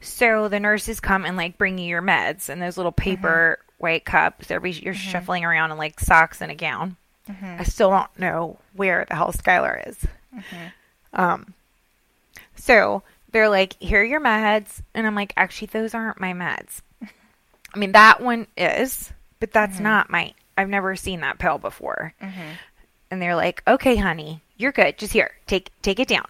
[0.00, 3.16] so the nurses come and like bring you your meds and those little mm-hmm.
[3.16, 4.50] paper white cups.
[4.50, 5.10] Everybody you're mm-hmm.
[5.10, 6.96] shuffling around in like socks and a gown.
[7.28, 7.60] Mm-hmm.
[7.60, 9.98] I still don't know where the hell Skylar is.
[11.12, 11.54] Um
[12.54, 16.82] so they're like, here are your meds and I'm like, actually those aren't my meds.
[17.74, 22.14] I mean that one is, but that's not my I've never seen that pill before
[23.10, 24.98] and they're like, "Okay, honey, you're good.
[24.98, 26.26] Just here, take take it down."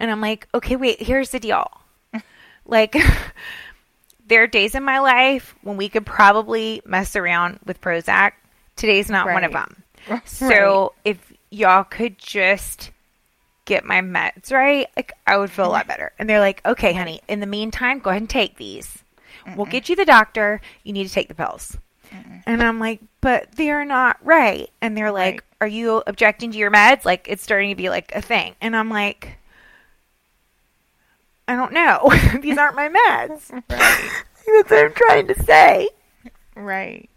[0.00, 1.02] And I'm like, "Okay, wait.
[1.02, 1.68] Here's the deal.
[2.66, 2.94] like,
[4.28, 8.32] there are days in my life when we could probably mess around with Prozac.
[8.76, 9.66] Today's not one of Right.
[9.68, 9.82] them.
[10.24, 12.90] So if y'all could just
[13.64, 16.12] get my meds right, like I would feel a lot better.
[16.18, 19.02] And they're like, okay, honey, in the meantime, go ahead and take these.
[19.56, 20.60] We'll get you the doctor.
[20.84, 21.76] You need to take the pills.
[22.46, 24.70] And I'm like, but they're not right.
[24.80, 25.40] And they're like, Right.
[25.60, 27.04] Are you objecting to your meds?
[27.04, 28.54] Like, it's starting to be like a thing.
[28.60, 29.38] And I'm like,
[31.48, 32.10] I don't know.
[32.40, 33.50] These aren't my meds.
[33.68, 34.10] Right.
[34.46, 35.88] That's what I'm trying to say.
[36.54, 37.10] Right.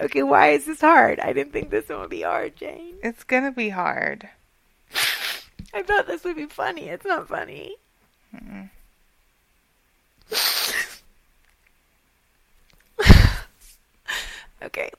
[0.00, 1.20] Okay, why is this hard?
[1.20, 2.94] I didn't think this one would be hard, Jane.
[3.02, 4.28] It's gonna be hard.
[5.74, 6.88] I thought this would be funny.
[6.88, 7.76] It's not funny.
[14.62, 14.90] okay.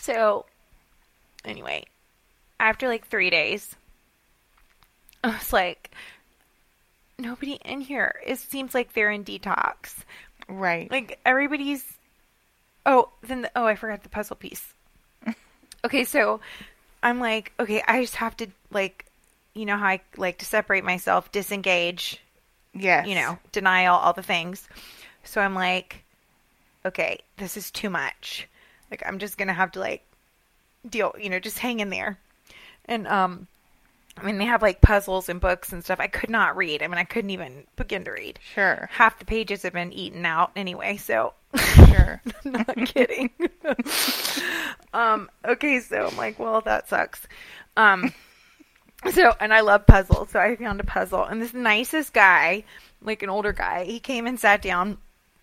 [0.00, 0.46] So,
[1.44, 1.84] anyway,
[2.58, 3.76] after like three days,
[5.22, 5.90] I was like,
[7.18, 8.18] nobody in here.
[8.26, 9.94] It seems like they're in detox.
[10.48, 10.90] Right.
[10.90, 11.84] Like everybody's.
[12.86, 14.72] Oh, then the, oh, I forgot the puzzle piece.
[15.84, 16.40] okay, so
[17.02, 19.04] I'm like, okay, I just have to like,
[19.52, 22.18] you know how I like to separate myself, disengage,
[22.72, 23.06] yes.
[23.06, 24.66] you know, denial, all the things.
[25.24, 26.04] So I'm like,
[26.86, 28.48] okay, this is too much.
[28.90, 30.02] Like I'm just gonna have to like
[30.88, 32.18] deal, you know, just hang in there.
[32.86, 33.46] And um,
[34.16, 36.00] I mean, they have like puzzles and books and stuff.
[36.00, 36.82] I could not read.
[36.82, 38.38] I mean, I couldn't even begin to read.
[38.54, 38.88] Sure.
[38.92, 40.96] Half the pages have been eaten out anyway.
[40.96, 42.22] So Sure.
[42.44, 43.30] not kidding.
[44.94, 47.26] um, okay, so I'm like, well, that sucks.
[47.76, 48.12] Um,
[49.12, 52.64] so, and I love puzzles, so I found a puzzle, and this nicest guy,
[53.02, 54.98] like an older guy, he came and sat down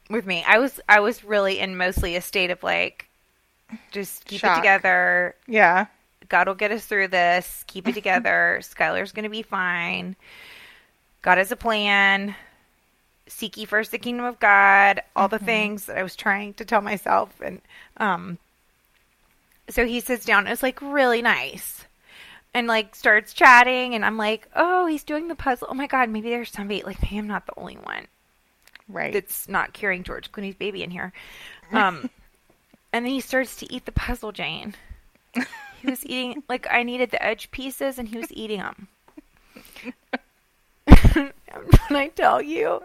[0.10, 0.44] with me.
[0.48, 3.07] I was, I was really in mostly a state of like,
[3.92, 4.58] just keep Shock.
[4.58, 5.36] it together.
[5.48, 5.88] Yeah.
[6.30, 7.64] God will get us through this.
[7.68, 8.60] Keep it together.
[8.62, 10.16] Skylar's gonna be fine.
[11.22, 12.36] God has a plan.
[13.28, 15.02] Seek ye first the kingdom of God.
[15.16, 17.62] All the things that I was trying to tell myself, and
[17.98, 18.38] um,
[19.70, 20.48] so he sits down.
[20.48, 21.86] It's like really nice,
[22.54, 25.68] and like starts chatting, and I'm like, oh, he's doing the puzzle.
[25.70, 28.08] Oh my God, maybe there's somebody like maybe I'm not the only one
[28.88, 29.12] Right.
[29.12, 31.12] that's not carrying George Clooney's baby in here.
[31.74, 32.10] Um,
[32.92, 34.76] and then he starts to eat the puzzle, Jane.
[35.34, 38.88] He was eating like I needed the edge pieces, and he was eating them.
[40.86, 41.34] when
[41.90, 42.82] I tell you,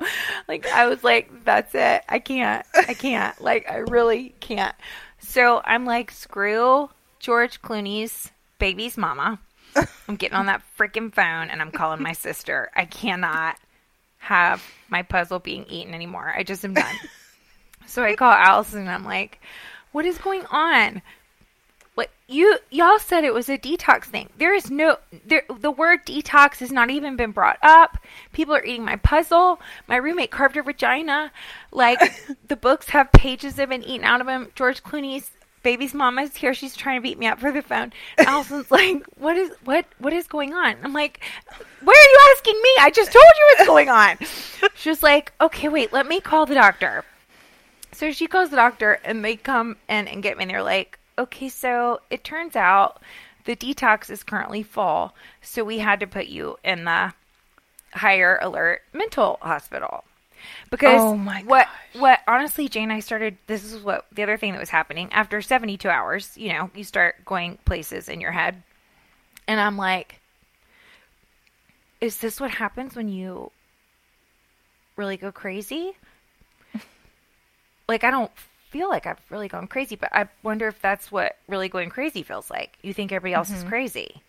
[0.49, 2.03] like I was like, "That's it.
[2.09, 2.67] I can't.
[2.75, 3.41] I can't.
[3.41, 4.75] Like I really can't."
[5.19, 9.39] So I'm like, "Screw George Clooney's baby's mama."
[10.09, 12.71] I'm getting on that freaking phone and I'm calling my sister.
[12.77, 13.57] I cannot
[14.19, 16.33] have my puzzle being eaten anymore.
[16.37, 16.95] I just am done.
[17.87, 19.41] so I call Allison and I'm like,
[19.93, 21.03] "What is going on?"
[21.95, 24.31] What you y'all said it was a detox thing.
[24.39, 27.99] There is no there the word detox has not even been brought up.
[28.33, 29.61] People are eating my puzzle.
[29.87, 31.33] My roommate carved her vagina.
[31.71, 32.01] Like
[32.49, 34.49] the books have pages that have been eaten out of them.
[34.55, 35.31] George Clooney's
[35.63, 36.55] baby's mama's here.
[36.55, 37.93] She's trying to beat me up for the phone.
[38.19, 41.21] Allison's like, "What is what what is going on?" I'm like,
[41.81, 42.71] "Why are you asking me?
[42.81, 44.19] I just told you what's going on."
[44.75, 47.05] She's like, "Okay, wait, let me call the doctor."
[47.93, 50.99] So she calls the doctor and they come in and get me and they're like,
[51.19, 53.01] okay, so it turns out
[53.45, 55.15] the detox is currently full.
[55.43, 57.13] So we had to put you in the
[57.93, 60.05] higher alert mental hospital.
[60.71, 61.15] Because Oh
[61.47, 65.13] what what honestly Jane I started this is what the other thing that was happening
[65.13, 68.63] after 72 hours, you know, you start going places in your head.
[69.47, 70.21] And I'm like
[72.01, 73.53] is this what happens when you
[74.97, 75.93] really go crazy?
[77.93, 78.31] Like I don't
[78.71, 82.23] feel like I've really gone crazy, but I wonder if that's what really going crazy
[82.23, 82.77] feels like.
[82.83, 84.23] You think everybody else is crazy.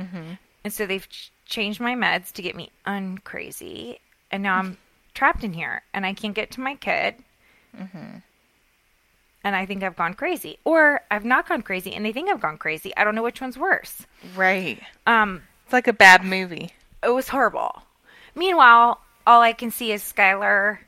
[0.00, 0.38] Mhm.
[0.64, 3.98] And so they've ch- changed my meds to get me uncrazy,
[4.30, 4.76] and now I'm
[5.14, 7.14] trapped in here, and I can't get to my kid.
[9.42, 12.42] And I think I've gone crazy, or I've not gone crazy, and they think I've
[12.42, 12.94] gone crazy.
[12.96, 14.06] I don't know which one's worse.
[14.36, 14.82] Right.
[15.06, 16.72] Um, It's like a bad movie.
[17.02, 17.82] it was horrible.
[18.34, 20.78] Meanwhile, all I can see is Skylar.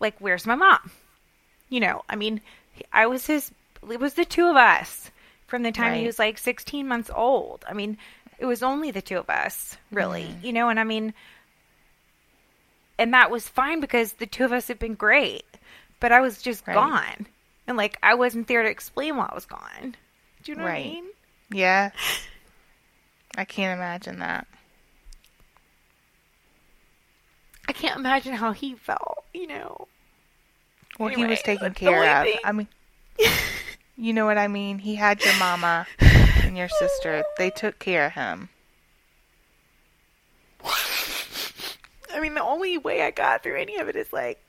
[0.00, 0.90] Like, where's my mom?
[1.68, 2.40] You know, I mean,
[2.92, 3.52] I was his.
[3.88, 5.10] It was the two of us
[5.46, 7.64] from the time he was like 16 months old.
[7.68, 7.96] I mean,
[8.38, 10.24] it was only the two of us, really.
[10.24, 10.46] Mm-hmm.
[10.46, 11.14] You know, and I mean,
[12.98, 15.44] and that was fine because the two of us had been great,
[16.00, 16.74] but I was just Right.
[16.74, 17.26] gone,
[17.66, 19.96] and like I wasn't there to explain why I was gone.
[20.42, 21.04] Do you know what I mean?
[21.50, 21.90] Yeah.
[23.36, 24.46] I can't imagine that.
[27.70, 29.22] I can't imagine how he felt.
[29.32, 29.86] You know.
[30.98, 32.24] Well, he was taken care of.
[32.24, 32.36] thing.
[32.44, 32.66] I mean,
[33.96, 34.80] you know what I mean?
[34.80, 37.22] He had your mama and your sister.
[37.38, 38.48] They took care of him.
[42.12, 44.40] I mean, the only way I got through any of it is like,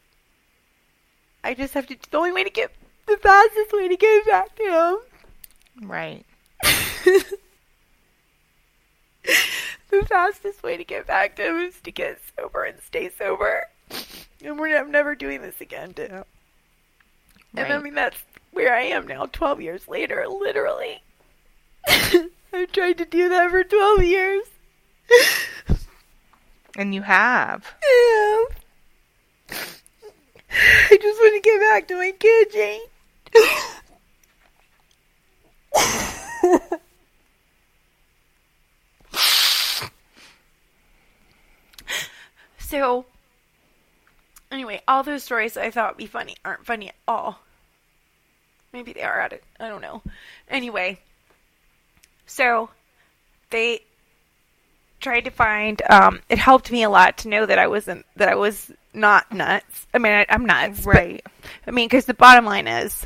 [1.43, 1.97] I just have to.
[2.09, 2.71] The only way to get
[3.05, 4.97] the fastest way to get back to him
[5.87, 6.25] Right.
[9.91, 13.67] the fastest way to get back to him is to get sober and stay sober.
[14.43, 16.25] And we're I'm never doing this again, too.
[17.55, 18.17] And I mean, that's
[18.51, 21.01] where I am now, 12 years later, literally.
[21.87, 24.43] I've tried to do that for 12 years.
[26.77, 27.65] And you have.
[27.83, 28.43] Yeah.
[30.53, 32.81] I just want to get back to my kid, Jane.
[42.71, 43.05] so,
[44.51, 47.39] anyway, all those stories I thought would be funny aren't funny at all.
[48.73, 49.43] Maybe they are at it.
[49.59, 50.01] I don't know.
[50.49, 50.99] Anyway,
[52.25, 52.69] so
[53.49, 53.81] they
[55.01, 55.81] tried to find.
[55.89, 59.31] Um, it helped me a lot to know that I wasn't that I was not
[59.33, 59.87] nuts.
[59.93, 61.25] I mean, I, I'm nuts, but- Right.
[61.67, 63.05] I mean, because the bottom line is,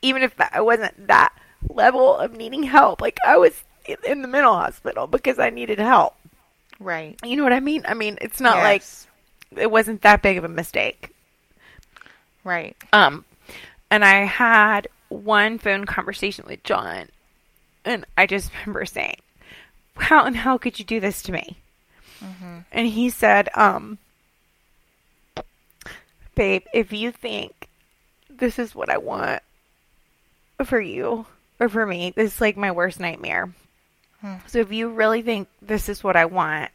[0.00, 1.34] even if I wasn't that
[1.68, 5.78] level of needing help, like I was in- in the mental hospital because I needed
[5.78, 6.14] help.
[6.80, 7.18] Right.
[7.24, 7.84] You know what I mean?
[7.86, 9.06] I mean, it's not Yes.
[9.52, 11.10] like it wasn't that big of a mistake.
[12.44, 12.76] Right.
[12.92, 13.24] Um,
[13.90, 17.08] and I had one phone conversation with John,
[17.84, 19.16] and I just remember saying,
[19.96, 21.56] "How and how could you do this to me?"
[22.72, 23.98] And he said, "Um,
[26.34, 27.68] babe, if you think
[28.28, 29.42] this is what I want
[30.64, 31.26] for you
[31.60, 33.52] or for me, this is like my worst nightmare.
[34.46, 36.70] So if you really think this is what I want,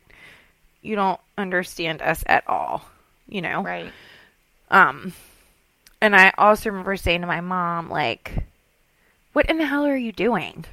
[0.81, 2.85] you don't understand us at all,
[3.27, 3.91] you know?" Right.
[4.71, 5.13] Um,
[6.01, 8.31] and I also remember saying to my mom, like,
[9.33, 10.65] "What in the hell are you doing?"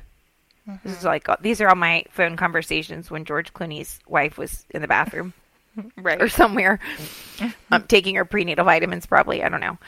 [0.85, 4.83] This is like these are all my phone conversations when George Clooney's wife was in
[4.83, 5.33] the bathroom
[5.97, 6.23] Right.
[6.23, 6.79] or somewhere,
[7.73, 9.43] um, taking her prenatal vitamins, probably.
[9.43, 9.79] I don't know.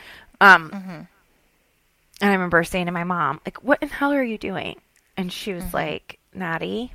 [0.41, 0.71] Um,
[2.21, 4.81] and I remember saying to my mom, like, "What in the hell are you doing?"
[5.17, 6.93] And she was like, "Nattie,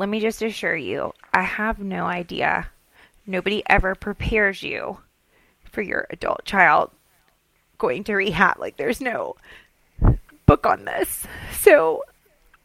[0.00, 2.70] let me just assure you, I have no idea.
[3.26, 4.98] Nobody ever prepares you
[5.70, 6.90] for your adult child
[7.76, 8.58] going to rehab.
[8.58, 9.36] Like, there's no
[10.46, 11.26] book on this.
[11.58, 12.04] So,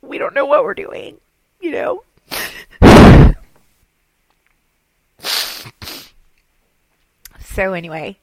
[0.01, 1.17] we don't know what we're doing,
[1.59, 2.03] you know?
[7.39, 8.17] so, anyway,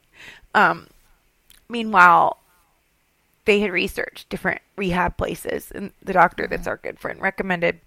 [0.54, 0.86] um,
[1.68, 2.38] meanwhile,
[3.44, 7.80] they had researched different rehab places, and the doctor that's our good friend recommended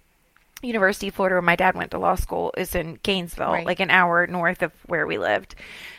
[0.61, 3.65] University of Florida, where my dad went to law school, is in Gainesville, Right.
[3.65, 5.53] like an hour north of where we lived.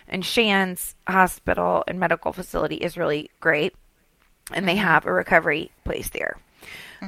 [0.09, 3.75] And Shands Hospital and Medical Facility is really great,
[4.53, 6.37] and they have a recovery place there.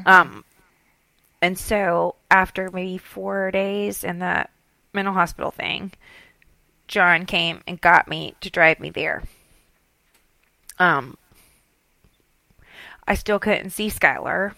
[0.07, 0.45] Um,
[1.41, 4.47] and so after maybe four days in the
[4.93, 5.93] mental hospital thing,
[6.87, 9.23] John came and got me to drive me there.
[10.79, 11.17] Um,
[13.09, 14.53] I still couldn't see Skylar.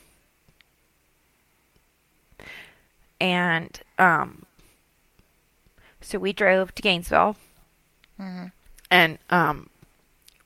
[3.21, 4.45] And um,
[6.01, 7.37] so we drove to Gainesville.
[8.91, 9.71] And um,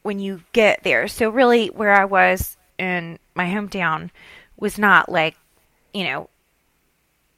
[0.02, 4.10] when you get there, so really where I was in my hometown
[4.58, 5.36] was not like,
[5.94, 6.28] you know,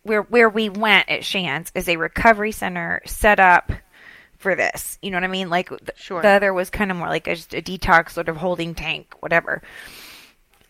[0.02, 3.70] where where we went at Shands is a recovery center set up
[4.38, 4.98] for this.
[5.00, 5.48] You know what I mean?
[5.48, 6.22] Like Sure.
[6.22, 9.14] the other was kind of more like a, just a detox sort of holding tank,
[9.20, 9.62] whatever.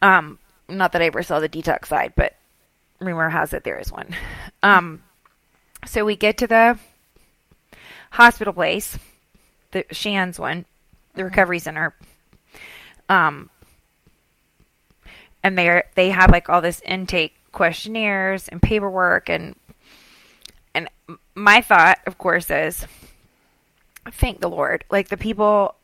[0.02, 2.34] Um, not that I ever saw the detox side, but
[3.00, 4.14] rumor has it there is one.
[4.62, 5.02] Um,
[5.86, 6.78] so we get to the
[8.10, 8.98] hospital place,
[9.70, 10.64] the Shands one,
[11.14, 11.94] the recovery center.
[13.08, 13.50] Um,
[15.42, 19.54] and they they have like all this intake questionnaires and paperwork and
[20.74, 20.88] and
[21.34, 22.86] my thought, of course, is
[24.10, 24.84] thank the Lord.
[24.90, 25.76] Like the people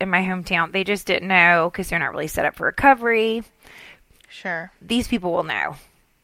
[0.00, 3.42] in my hometown, they just didn't know because they're not really set up for recovery
[4.30, 4.70] Sure.
[4.80, 5.76] these people will know,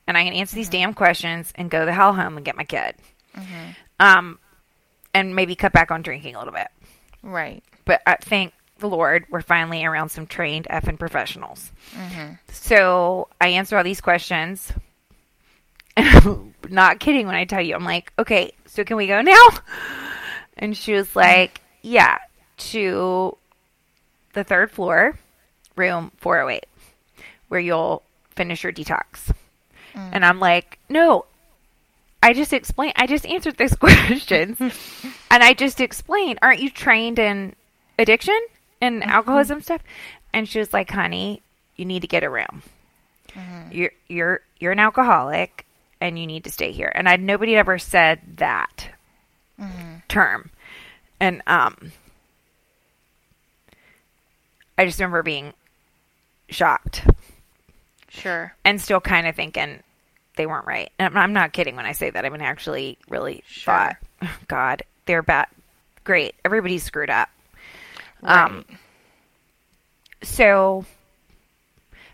[0.06, 0.72] and I can answer these mm-hmm.
[0.72, 2.94] damn questions and go the hell home and get my kid.
[3.36, 3.70] Mm-hmm.
[3.98, 4.38] Um,
[5.12, 6.68] and maybe cut back on drinking a little bit.
[7.22, 7.62] Right.
[7.84, 11.72] But I thank the Lord, we're finally around some trained effing professionals.
[11.92, 12.34] Mm-hmm.
[12.50, 14.72] So I answer all these questions.
[15.96, 19.48] I'm not kidding when I tell you, I'm like, okay, so can we go now?
[20.56, 22.18] And she was like, yeah,
[22.56, 23.36] to
[24.34, 25.18] the third floor,
[25.76, 26.66] room 408,
[27.48, 29.32] where you'll finish your detox.
[29.94, 30.10] Mm.
[30.12, 31.24] And I'm like, no,
[32.22, 34.58] I just explained, I just answered those questions.
[34.60, 37.54] and I just explained, aren't you trained in
[37.98, 38.38] addiction
[38.80, 39.10] and mm-hmm.
[39.10, 39.82] alcoholism stuff?
[40.32, 41.42] And she was like, honey,
[41.76, 42.62] you need to get a room.
[43.30, 43.72] Mm-hmm.
[43.72, 45.66] You're, you're, you're an alcoholic
[46.00, 46.90] and you need to stay here.
[46.94, 48.88] And I, nobody ever said that
[49.60, 49.96] mm-hmm.
[50.08, 50.50] term.
[51.20, 51.92] And, um,
[54.78, 55.52] I just remember being
[56.48, 57.06] shocked.
[58.08, 58.54] Sure.
[58.64, 59.80] and still kind of thinking
[60.36, 60.90] they weren't right.
[61.00, 62.24] And I'm, I'm not kidding when I say that.
[62.24, 63.74] I mean, actually, really Sure.
[63.74, 63.96] thought,
[64.48, 65.46] God, they're bad.
[66.04, 67.28] Great, everybody's screwed up.
[68.22, 68.44] Right.
[68.44, 68.64] Um,
[70.22, 70.84] so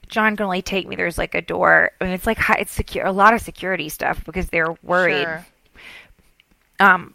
[0.08, 0.96] John can only take me.
[0.96, 1.90] There's like a door.
[2.00, 3.04] I mean, it's like hi- it's secure.
[3.06, 5.22] A lot of security stuff because they're worried.
[5.24, 5.46] Sure.
[6.80, 7.14] Um,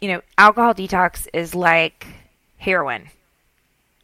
[0.00, 2.06] you know, alcohol detox is like
[2.58, 3.08] heroin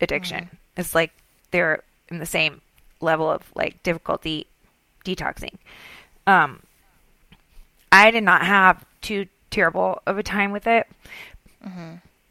[0.01, 0.51] addiction.
[0.79, 1.13] It's like
[1.51, 2.63] they're in the same
[3.01, 4.47] level of like difficulty
[5.05, 5.55] detoxing.
[6.27, 6.63] Um,
[7.93, 10.87] I did not have too terrible of a time with it.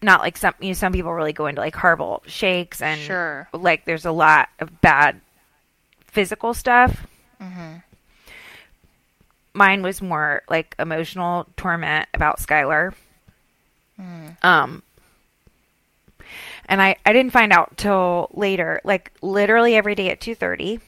[0.01, 3.47] Not like some, you know, some people really go into like horrible shakes and Sure.
[3.53, 5.19] like there's a lot of bad
[6.05, 7.05] physical stuff.
[9.53, 12.93] Mine was more like emotional torment about Skylar.
[14.43, 14.83] Um,
[16.68, 20.82] and I, I didn't find out till later, like literally every day at 2.30.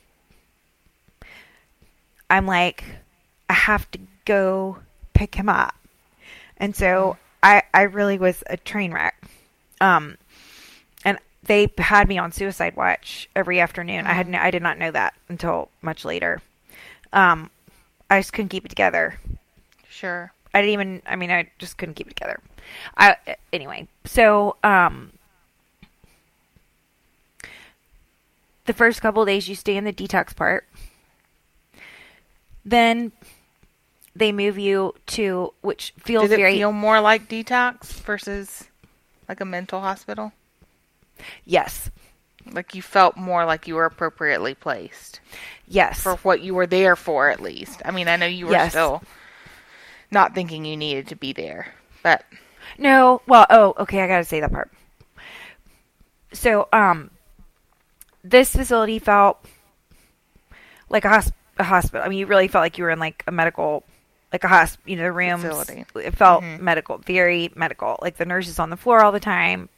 [2.30, 2.84] I'm like,
[3.50, 4.80] I have to go
[5.14, 5.76] pick him up.
[6.58, 9.16] And so I, I really was a train wreck.
[9.82, 10.18] Um,
[11.06, 14.06] and they had me on suicide watch every afternoon.
[14.06, 16.42] I had no, I did not know that until much later.
[17.14, 17.50] Um,
[18.10, 19.20] I just couldn't keep it together.
[19.90, 20.32] Sure.
[20.54, 21.02] I didn't even.
[21.06, 22.40] I mean, I just couldn't keep it together.
[22.98, 23.16] I
[23.54, 23.88] anyway.
[24.06, 25.12] So, um,
[28.70, 30.68] the first couple of days you stay in the detox part.
[32.64, 33.12] Then
[34.16, 38.66] they move you to which feels Did it very feel more like detox versus
[39.28, 40.34] like a mental hospital?
[41.46, 41.90] yes,
[42.52, 45.20] Like you felt more like you were appropriately placed
[45.68, 47.82] yes, for what you were there for, at least.
[47.84, 48.70] I mean, I know you were Yes.
[48.72, 49.02] still
[50.12, 52.24] not thinking you needed to be there, but
[52.78, 54.72] No, well, oh, okay, I gotta say that part.
[56.34, 57.10] So, um,
[58.24, 59.44] this facility felt
[60.90, 62.06] like a, hosp- a hospital.
[62.06, 63.84] I mean, you really felt like you were in like a medical,
[64.32, 64.90] like a hospital.
[64.90, 65.44] You know, the rooms.
[65.44, 65.86] Facility.
[65.96, 66.64] It felt mm-hmm.
[66.64, 67.98] medical, very medical.
[68.02, 69.70] Like the nurses on the floor all the time.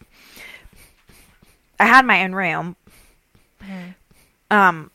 [1.79, 2.75] I had my own room.
[3.61, 4.55] Mm-hmm.
[4.55, 4.91] Um,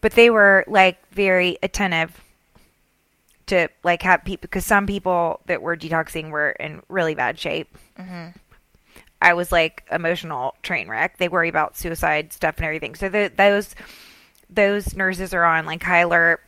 [0.00, 2.20] but they were like very attentive
[3.46, 7.76] to like have people because some people that were detoxing were in really bad shape.
[7.98, 8.30] Mm-hmm.
[9.24, 11.16] I was like emotional train wreck.
[11.16, 12.94] They worry about suicide stuff and everything.
[12.94, 13.74] So the, those
[14.50, 16.46] those nurses are on like high alert,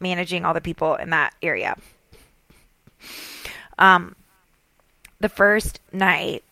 [0.00, 1.76] managing all the people in that area.
[3.78, 4.16] Um,
[5.20, 6.42] the first night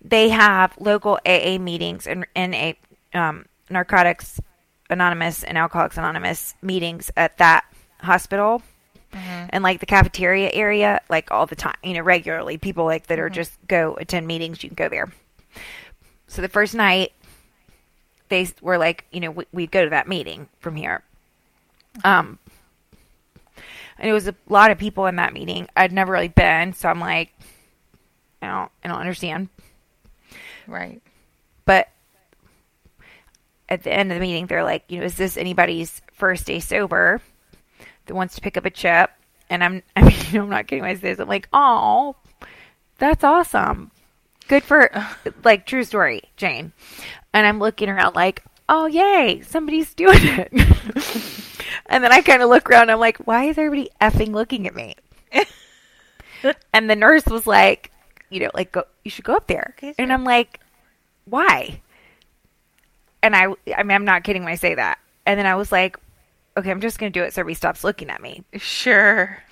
[0.00, 2.78] they have local AA meetings and and a
[3.12, 4.40] um, narcotics
[4.88, 7.64] anonymous and alcoholics anonymous meetings at that
[8.02, 8.62] hospital
[9.12, 9.46] Mm-hmm.
[9.50, 13.18] and like the cafeteria area like all the time you know regularly people like that
[13.18, 13.34] are mm-hmm.
[13.34, 15.10] just go attend meetings you can go there.
[16.26, 17.12] So the first night
[18.28, 21.02] they were like you know we, we go to that meeting from here.
[21.98, 22.08] Mm-hmm.
[22.08, 22.38] Um
[23.98, 25.68] and it was a lot of people in that meeting.
[25.76, 27.32] I'd never really been so i'm like
[28.42, 29.48] i don't i don't understand.
[30.66, 31.00] Right.
[31.64, 31.88] but
[33.68, 36.60] at the end of the meeting, they're like, you know, is this anybody's first day
[36.60, 37.20] sober
[38.06, 39.10] that wants to pick up a chip?
[39.48, 41.20] And I'm, I mean, you know, I'm not kidding when I say this.
[41.20, 42.16] I'm like, oh,
[42.98, 43.90] that's awesome.
[44.48, 44.90] Good for,
[45.44, 46.72] like, true story, Jane.
[47.32, 50.48] And I'm looking around like, oh, yay, somebody's doing it.
[51.86, 54.74] and then I kind of look around I'm like, why is everybody effing looking at
[54.74, 54.94] me?
[56.72, 57.90] and the nurse was like,
[58.30, 59.74] you know, like, go, you should go up there.
[59.76, 60.12] Okay, and.
[60.12, 60.60] I'm like,
[61.26, 61.80] why?
[63.22, 63.46] And I,
[63.76, 64.98] I mean, I'm not kidding when I say that.
[65.24, 65.96] And then I was like,
[66.56, 68.44] okay, I'm just going to do it so everybody stops looking at me.
[68.56, 69.42] Sure.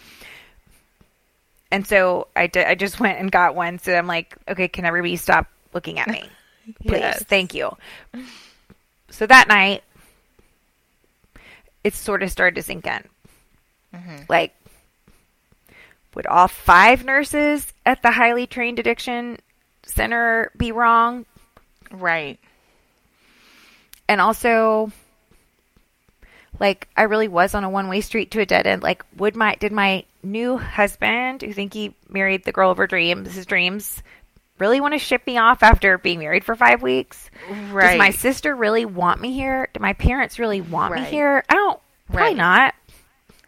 [1.70, 3.78] And so I did, I just went and got one.
[3.78, 6.24] So I'm like, okay, can everybody stop looking at me?
[6.86, 7.00] Please.
[7.00, 7.22] Yes.
[7.24, 7.76] Thank you.
[9.10, 9.82] So that night,
[11.82, 13.04] it sort of started to sink in.
[13.94, 14.16] Mm-hmm.
[14.28, 14.54] Like,
[16.14, 19.38] would all five nurses at the highly trained addiction
[19.84, 21.26] center be wrong?
[21.90, 22.38] Right.
[24.08, 24.90] and also
[26.60, 28.82] like I really was on a one way street to a dead end.
[28.82, 32.86] Like, would my did my new husband, who think he married the girl of her
[32.86, 34.02] dreams, his dreams,
[34.58, 37.30] really want to ship me off after being married for five weeks?
[37.70, 37.90] Right.
[37.90, 39.68] Does my sister really want me here?
[39.72, 41.44] Do my parents really want me here?
[41.48, 41.80] I don't.
[42.06, 42.36] Probably Right.
[42.36, 42.74] not.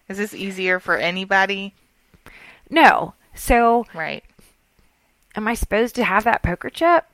[0.09, 1.75] Is this easier for anybody?
[2.71, 3.15] No.
[3.35, 4.25] So, Right.
[5.35, 7.05] am I supposed to have that poker chip?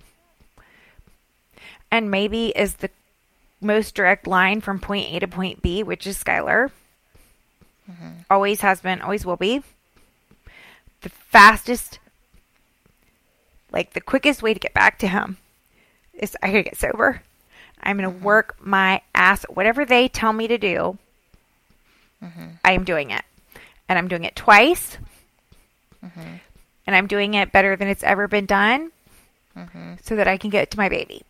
[1.90, 2.90] And maybe is the
[3.62, 6.70] most direct line from point A to point B, which is Skylar.
[8.30, 9.62] Always has been, always will be.
[11.02, 11.98] The fastest,
[13.72, 15.36] like the quickest way to get back to him
[16.14, 17.22] is I gotta get sober.
[17.82, 18.24] I'm going to mm-hmm.
[18.24, 20.98] work my ass, whatever they tell me to do.
[22.22, 22.46] Mm-hmm.
[22.64, 23.24] I am doing it.
[23.88, 24.98] And I'm doing it twice.
[26.04, 26.36] Mm-hmm.
[26.86, 28.92] And I'm doing it better than it's ever been done
[30.02, 31.22] so that I can get to my baby.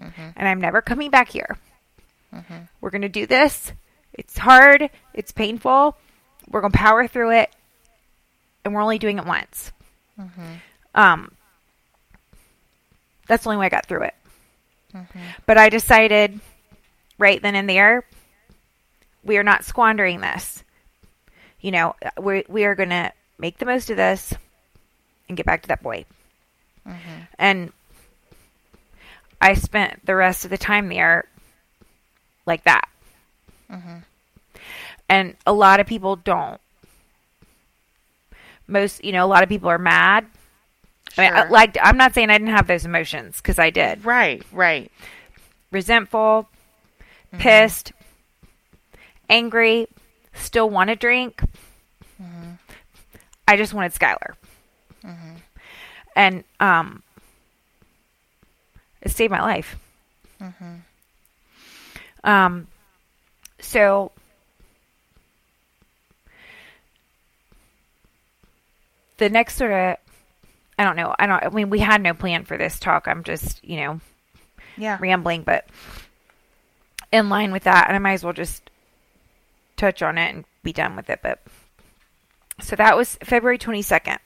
[0.00, 0.28] Mm-hmm.
[0.36, 1.58] And I'm never coming back here.
[2.34, 2.54] Mm-hmm.
[2.80, 3.72] We're going to do this.
[4.12, 5.96] It's hard, it's painful.
[6.48, 7.50] We're going to power through it.
[8.64, 9.72] And we're only doing it once.
[10.20, 10.42] Mm-hmm.
[10.94, 11.32] Um,
[13.26, 14.14] that's the only way I got through it.
[15.46, 16.40] But I decided
[17.18, 18.04] right then and there,
[19.22, 20.64] we are not squandering this.
[21.60, 24.32] You know, we we are going to make the most of this
[25.28, 26.04] and get back to that boy.
[27.38, 27.72] And
[29.40, 31.24] I spent the rest of the time there
[32.46, 32.88] like that.
[33.70, 33.98] Mm-hmm.
[35.08, 36.60] And a lot of people don't.
[38.66, 40.26] Most, you know, a lot of people are mad.
[41.16, 43.70] I mean, uh, I- like I'm not saying I didn't have those emotions because I
[43.70, 44.04] did.
[44.04, 44.90] Right, right.
[45.70, 46.48] Resentful,
[47.32, 47.38] mm-hmm.
[47.38, 47.92] pissed,
[49.28, 49.86] angry,
[50.34, 51.40] still want to drink.
[52.20, 52.52] Mm-hmm.
[53.46, 54.34] I just wanted Skylar.
[56.16, 57.02] And um
[59.02, 59.76] it saved my life.
[62.24, 62.66] Um
[63.60, 64.12] so
[69.18, 69.96] the next sort of
[70.78, 71.14] I don't know.
[71.18, 73.08] I don't I mean we had no plan for this talk.
[73.08, 74.00] I'm just, you know,
[74.76, 74.96] Yeah.
[75.00, 75.66] rambling, but
[77.10, 78.70] in line with that, and I might as well just
[79.76, 81.20] touch on it and be done with it.
[81.22, 81.40] But
[82.60, 84.18] so that was February 22nd.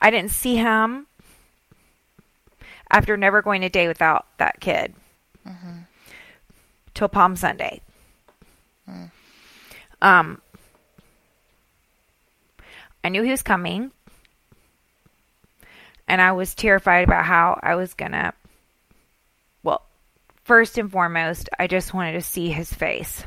[0.00, 1.06] I didn't see him
[2.90, 4.94] after never going a day without that kid
[6.94, 7.80] till Palm Sunday.
[10.02, 10.40] Um,
[13.04, 13.90] I knew he was coming,
[16.08, 18.32] and I was terrified about how I was gonna.
[19.62, 19.82] Well,
[20.44, 23.24] first and foremost, I just wanted to see his face.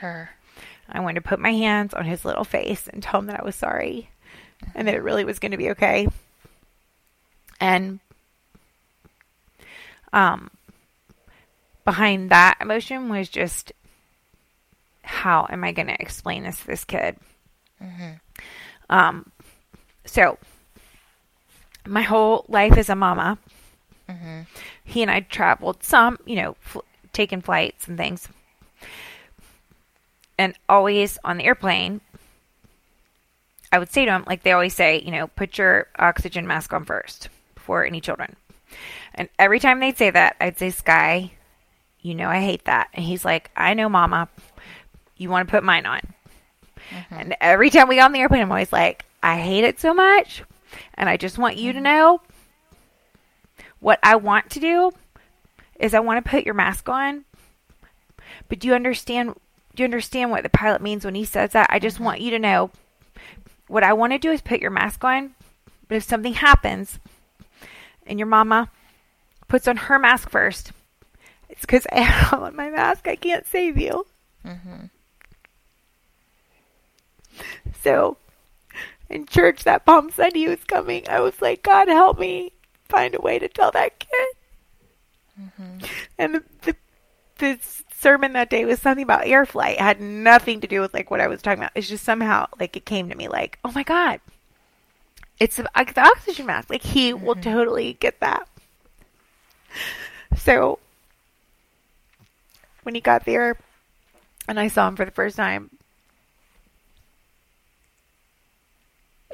[0.00, 0.30] Sure.
[0.88, 3.44] I wanted to put my hands on his little face and tell him that I
[3.44, 4.10] was sorry
[4.74, 6.08] and that it really was going to be okay.
[7.60, 8.00] And
[10.14, 10.50] um
[11.84, 13.72] behind that emotion was just
[15.02, 17.16] how am I going to explain this to this kid?
[18.88, 19.30] Um
[20.06, 20.38] so
[21.86, 23.36] my whole life as a mama,
[24.84, 26.80] he and I traveled some, you know, fl-
[27.12, 28.28] taken flights and things
[30.38, 32.00] and always on the airplane,
[33.72, 36.72] I would say to him, like they always say, you know, put your oxygen mask
[36.72, 38.36] on first before any children.
[39.14, 41.32] And every time they'd say that, I'd say, Sky,
[42.00, 42.88] you know, I hate that.
[42.92, 44.28] And he's like, I know, Mama,
[45.16, 46.00] you want to put mine on.
[46.90, 47.14] Mm-hmm.
[47.14, 49.94] And every time we got on the airplane, I'm always like, I hate it so
[49.94, 50.42] much.
[50.94, 51.84] And I just want you to mm-hmm.
[51.84, 52.20] know
[53.80, 54.92] what I want to do
[55.78, 57.24] is I want to put your mask on.
[58.48, 59.34] But do you understand
[59.74, 61.68] do you understand what the pilot means when he says that?
[61.70, 62.04] I just mm-hmm.
[62.04, 62.70] want you to know
[63.66, 65.34] what I want to do is put your mask on.
[65.88, 66.98] But if something happens
[68.06, 68.70] and your mama
[69.48, 70.72] puts on her mask first,
[71.48, 73.06] it's because I have on my mask.
[73.06, 74.06] I can't save you.
[74.44, 74.86] Mm-hmm.
[77.82, 78.16] So,
[79.08, 82.52] in church that Palm Sunday he was coming, I was like, God help me
[82.88, 84.36] find a way to tell that kid.
[85.40, 85.78] Mm-hmm.
[86.18, 86.76] And the, the
[87.38, 87.58] the
[87.98, 89.76] sermon that day was something about air flight.
[89.76, 91.72] It had nothing to do with like what I was talking about.
[91.74, 94.20] It's just somehow like it came to me like, oh my god,
[95.40, 96.70] it's the, the oxygen mask.
[96.70, 97.42] Like he will mm-hmm.
[97.42, 98.48] totally get that.
[100.36, 100.80] So
[102.82, 103.56] when he got there,
[104.46, 105.70] and I saw him for the first time.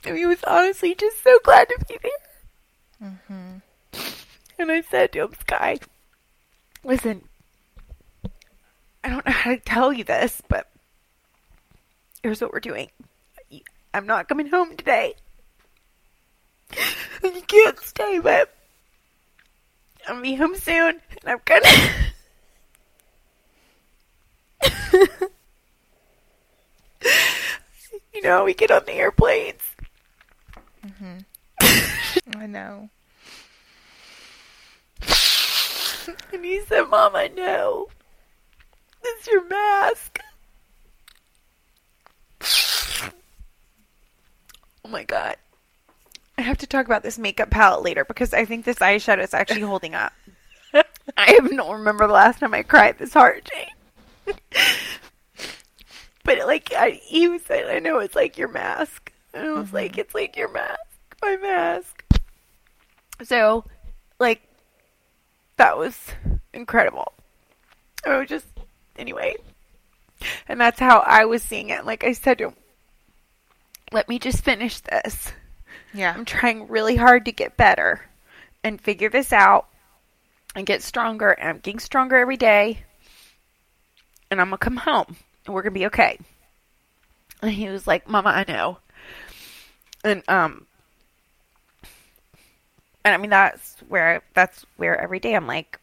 [0.06, 2.12] and he was honestly just so glad to be there.
[3.12, 3.58] Mm-hmm.
[4.60, 5.78] And I said to him, Sky,
[6.84, 7.24] listen,
[9.04, 10.70] I don't know how to tell you this, but
[12.22, 12.90] here's what we're doing.
[13.94, 15.16] I'm not coming home today.
[17.24, 18.48] You can't stay, babe.
[20.08, 21.68] I'll be home soon, and I'm gonna.
[28.14, 29.62] you know, we get on the airplanes.
[30.86, 31.18] Mm-hmm.
[32.38, 32.90] I know.
[36.32, 37.88] And he said, Mama, no.
[39.04, 40.20] It's your mask.
[44.86, 45.36] Oh my god.
[46.40, 49.34] I have to talk about this makeup palette later because I think this eyeshadow is
[49.34, 50.14] actually holding up.
[51.18, 54.36] I don't remember the last time I cried this hard, Jane.
[56.24, 59.12] but like I, he was saying, I know it's like your mask.
[59.34, 60.00] And I was like, mm-hmm.
[60.00, 60.80] it's like your mask.
[61.22, 62.06] my mask.
[63.24, 63.66] So,
[64.18, 64.42] like,
[65.58, 66.00] that was
[66.54, 67.12] incredible.
[68.06, 68.48] I was just,
[68.98, 69.36] anyway.
[70.48, 71.86] And that's how I was seeing it.
[71.86, 72.42] Like I said
[73.92, 75.34] let me just finish this.
[75.94, 76.14] Yeah.
[76.16, 78.02] I'm trying really hard to get better
[78.64, 79.68] and figure this out
[80.56, 81.32] and get stronger.
[81.32, 82.84] And I'm getting stronger every day.
[84.32, 85.16] And I'm going to come home
[85.46, 86.20] and we're going to be okay.
[87.42, 88.78] And he was like, Mama, I know.
[90.04, 90.66] And, um,
[93.04, 95.80] and I mean, that's where, that's where every day I'm like,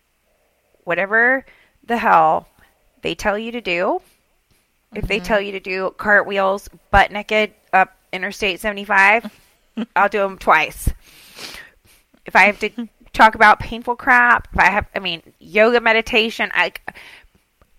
[0.85, 1.45] whatever
[1.85, 2.49] the hell
[3.03, 4.01] they tell you to do,
[4.95, 9.31] if they tell you to do cartwheels butt naked up Interstate 75,
[9.95, 10.89] I'll do them twice.
[12.25, 16.51] If I have to talk about painful crap, if I have, I mean, yoga meditation,
[16.55, 16.73] I,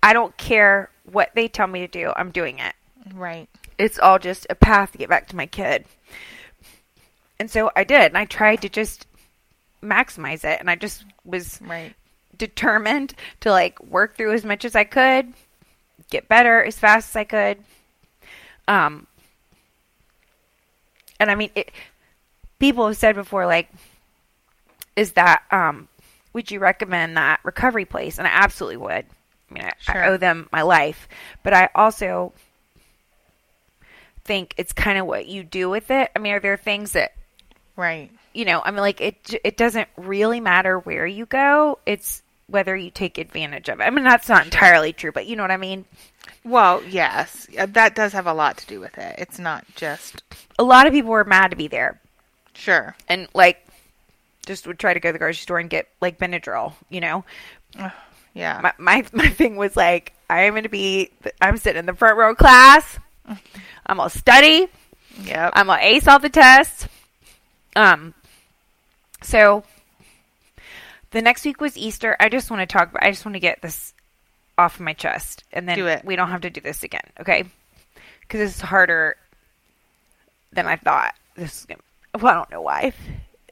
[0.01, 2.11] I don't care what they tell me to do.
[2.15, 2.73] I'm doing it.
[3.13, 3.49] Right.
[3.77, 5.85] It's all just a path to get back to my kid.
[7.39, 9.05] And so I did, and I tried to just
[9.83, 11.93] maximize it, and I just was Right.
[12.35, 15.33] determined to like work through as much as I could,
[16.09, 17.63] get better as fast as I could.
[18.67, 19.07] Um,
[21.19, 21.71] and I mean, it,
[22.59, 23.69] people have said before, like,
[24.95, 25.87] is that um,
[26.33, 28.17] would you recommend that recovery place?
[28.17, 29.05] And I absolutely would.
[29.49, 30.03] I mean, I, Sure.
[30.03, 31.07] I owe them my life,
[31.43, 32.33] but I also
[34.23, 36.11] think it's kind of what you do with it.
[36.15, 37.13] I mean, are there things that
[37.75, 38.09] Right.
[38.33, 41.79] you know, I mean, like it, j- it doesn't really matter where you go.
[41.85, 43.83] It's whether you take advantage of it.
[43.83, 45.85] I mean, that's not entirely true, but you know what I mean?
[46.43, 47.47] Well, yes.
[47.57, 49.15] Uh, That does have a lot to do with it.
[49.17, 50.23] It's not just.
[50.57, 51.99] A lot of people were mad to be there
[52.53, 52.95] Sure.
[53.09, 53.63] and like
[54.45, 57.25] just would try to go to the grocery store and get like Benadryl, you know?
[58.33, 58.59] Yeah.
[58.63, 61.93] My, my, my thing was like, I am going to be, I'm sitting in the
[61.93, 62.97] front row class.
[63.85, 64.67] I'm going to study.
[65.23, 65.51] yep.
[65.53, 66.87] I'm gonna ace all the tests.
[67.75, 68.13] Um,
[69.21, 69.63] so
[71.11, 72.15] the next week was Easter.
[72.19, 72.95] I just want to talk.
[72.99, 73.93] I just want to get this
[74.57, 76.03] off my chest, and then Do it.
[76.03, 77.45] we don't have to do this again, okay?
[78.21, 79.15] Because is harder
[80.51, 81.13] than I thought.
[81.35, 81.81] This is gonna.
[82.15, 82.93] Well, I don't know why.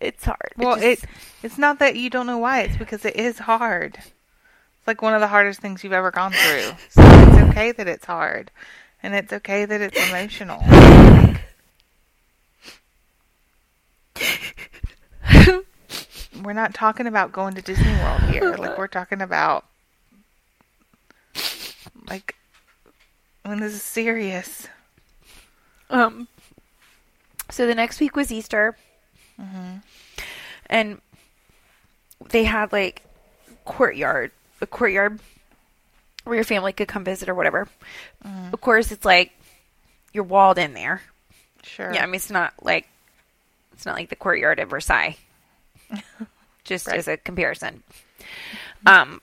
[0.02, 0.52] It's hard.
[0.58, 1.10] well, just- it
[1.44, 2.62] it's not that you don't know why.
[2.62, 3.96] It's because it is hard.
[3.98, 6.72] It's like one of the hardest things you've ever gone through.
[6.90, 8.52] So it's okay that it's hard,
[9.04, 10.62] and it's okay that it's emotional.
[16.46, 18.56] we're not talking about going to Disney World here.
[18.56, 19.66] Like we're talking about
[22.08, 22.36] like
[23.44, 24.68] when this is serious.
[25.90, 26.28] Um.
[27.50, 28.76] So the next week was Easter,
[30.68, 31.02] and
[32.30, 33.04] they had like
[33.66, 34.32] courtyard,
[34.62, 35.20] a courtyard
[36.24, 37.68] where your family could come visit or whatever.
[38.52, 39.32] Of course, it's like
[40.14, 41.02] you're walled in there.
[41.64, 41.94] Sure.
[41.94, 42.88] Yeah, I mean it's not like
[43.74, 45.18] it's not like the courtyard at Versailles.
[46.66, 46.98] Just Right.
[46.98, 47.84] as a comparison.
[48.86, 49.22] Um.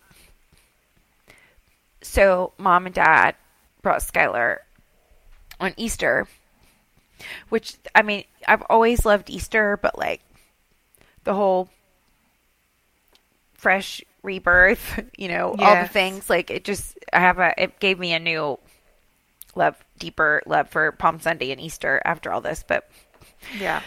[2.01, 3.36] So mom and dad
[3.82, 4.59] brought Skylar
[5.61, 6.26] on Easter,
[7.49, 10.20] which I mean I've always loved Easter, but like
[11.24, 11.68] the whole
[13.55, 17.99] fresh rebirth, you know, all the things like it just I have a it gave
[17.99, 18.59] me a new
[19.55, 22.88] love deeper love for Palm Sunday and Easter after all this, but
[23.59, 23.82] yeah.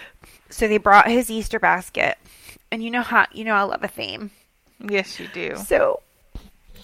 [0.49, 2.18] so they brought his Easter basket.
[2.76, 4.32] And you know how you know I love a theme.
[4.86, 5.55] Yes, you do.
[5.55, 6.01] So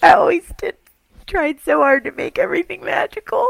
[0.02, 0.78] I always did
[1.26, 3.46] tried so hard to make everything magical.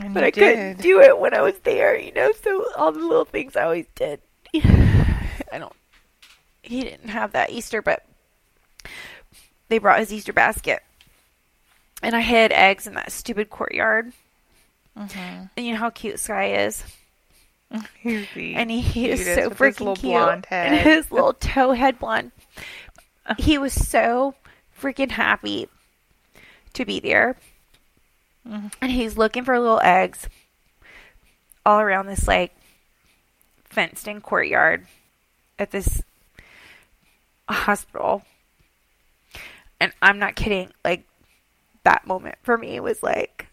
[0.00, 3.00] And But I couldn't do it when I was there, you know, so all the
[3.00, 4.20] little things I always did.
[4.54, 5.72] I don't
[6.62, 8.04] he didn't have that Easter, but
[9.70, 10.84] they brought his Easter basket.
[12.00, 14.12] And I hid eggs in that stupid courtyard.
[14.96, 15.50] Mhm.
[15.56, 16.84] And you know how cute Sky is?
[18.00, 20.12] He's and he, he is so freaking cute.
[20.12, 22.32] blonde And his little toe head blonde.
[23.38, 24.34] He was so
[24.80, 25.68] freaking happy
[26.74, 27.36] to be there.
[28.46, 28.72] Mhm.
[28.80, 30.28] And he's looking for little eggs
[31.64, 32.54] all around this like
[33.64, 34.86] fenced in courtyard
[35.58, 36.02] at this
[37.48, 38.22] hospital.
[39.80, 41.04] And I'm not kidding, like
[41.84, 43.43] that moment for me was like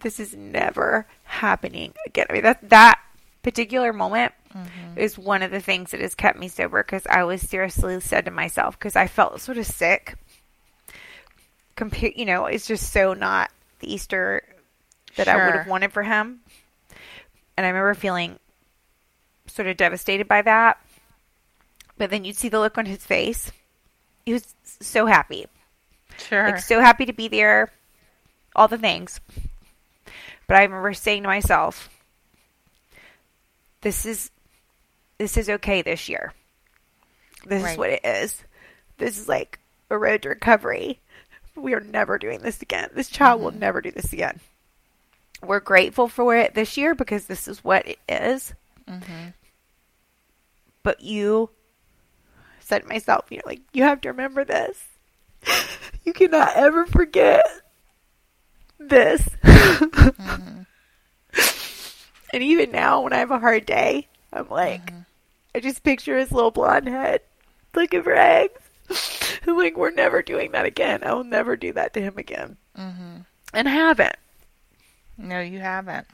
[0.00, 2.26] this is never happening again.
[2.30, 3.00] I mean, that that
[3.42, 4.98] particular moment mm-hmm.
[4.98, 8.24] is one of the things that has kept me sober because I was seriously said
[8.24, 10.16] to myself because I felt sort of sick.
[11.76, 14.42] Compare, you know, it's just so not the Easter
[15.16, 16.40] that I would have wanted for him,
[17.56, 18.38] and I remember feeling
[19.46, 20.80] sort of devastated by that.
[21.96, 23.52] But then you'd see the look on his face;
[24.26, 25.46] he was so happy
[26.18, 26.44] Sure.
[26.44, 27.70] like so happy to be there,
[28.54, 29.20] all the things.
[30.48, 31.88] But I remember saying to myself,
[33.82, 34.30] this is
[35.18, 36.32] this is okay this year.
[37.46, 38.42] This is what it is.
[38.96, 41.00] This is like a road to recovery.
[41.54, 42.90] We are never doing this again.
[42.94, 44.40] This child will never do this again.
[45.42, 48.54] We're grateful for it this year because this is what it is.
[48.88, 49.28] Mm-hmm.
[50.82, 51.50] But you
[52.60, 54.82] said to myself, you know, like you have to remember this.
[56.04, 57.44] You cannot ever forget
[58.78, 59.28] this.
[62.30, 64.92] And even now, when I have a hard day, I'm like,
[65.54, 67.22] I just picture his little blonde head
[67.74, 68.60] looking for eggs.
[69.46, 71.02] I'm like, we're never doing that again.
[71.04, 72.58] I will never do that to him again.
[72.76, 73.16] Mm-hmm.
[73.54, 74.16] And I haven't.
[75.16, 76.06] No, you haven't.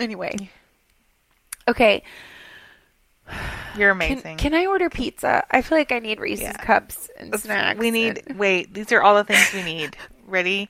[0.00, 0.50] Anyway.
[1.68, 2.02] Okay.
[3.76, 4.36] You're Can, amazing.
[4.38, 5.44] can I order pizza?
[5.52, 6.52] I feel like I need Reese's Yeah.
[6.56, 7.78] cups and snacks.
[7.78, 8.24] we need.
[8.26, 9.96] and- Wait, these are all the things we need.
[10.26, 10.68] Ready,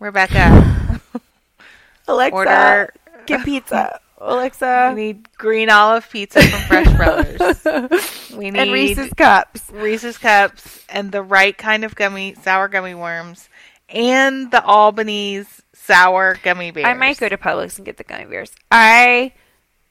[0.00, 1.00] Rebecca?
[2.08, 2.94] Alexa, Order.
[3.26, 4.00] get pizza.
[4.20, 8.06] Alexa, we need green olive pizza from Fresh Brothers.
[8.36, 9.70] We need and Reese's cups.
[9.72, 13.48] Reese's cups and the right kind of gummy sour gummy worms
[13.88, 16.86] and the Albanese sour gummy bears.
[16.86, 18.52] I might go to Publix and get the gummy bears.
[18.70, 19.32] I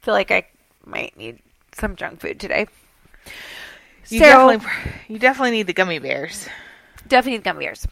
[0.01, 0.45] feel like I
[0.85, 1.39] might need
[1.73, 2.67] some junk food today.
[4.07, 4.71] You so definitely
[5.09, 6.47] you definitely need the gummy bears.
[7.07, 7.87] definitely need gummy bears.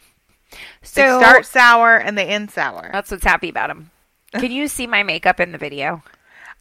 [0.50, 2.90] They So start sour and they end sour.
[2.92, 3.90] that's what's happy about them.
[4.32, 6.02] Can you see my makeup in the video?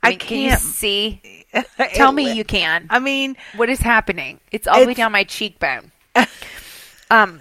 [0.04, 1.46] I mean, Can you can't- see?
[1.94, 2.88] Tell me you can.
[2.90, 4.40] I mean, What is happening?
[4.52, 5.92] It's all the way down my cheekbone.
[7.12, 7.40] um.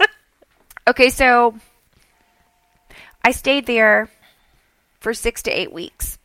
[0.89, 1.57] Okay, so
[3.25, 4.09] I stayed there
[5.01, 6.19] for six to eight weeks.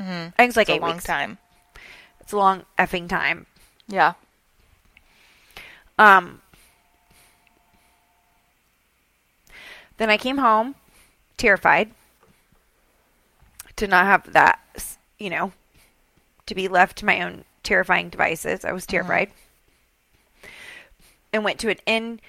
[0.00, 0.28] Mhm.
[0.28, 1.04] I think it's like it's a long weeks.
[1.04, 1.38] time.
[2.20, 3.46] It's a long effing time.
[3.86, 4.14] Yeah.
[5.98, 6.40] Um.
[9.98, 10.74] Then I came home,
[11.36, 11.92] terrified
[13.76, 14.58] to not have that,
[15.18, 15.52] you know,
[16.46, 18.64] to be left to my own terrifying devices.
[18.64, 19.30] I was terrified.
[21.32, 22.20] And went to an in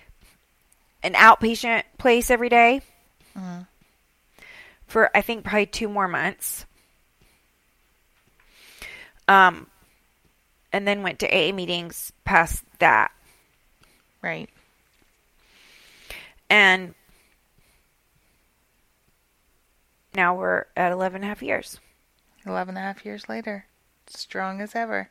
[1.01, 2.82] an outpatient place every day
[3.38, 3.65] Mhm.
[4.86, 6.65] for I think probably two more months.
[9.28, 9.67] Um
[10.74, 13.11] and then went to AA meetings past that.
[14.22, 14.49] Right.
[16.49, 16.93] And
[20.14, 21.80] now we're at 11 and a half years.
[22.45, 23.66] 11 and a half years later.
[24.07, 25.10] Strong as ever.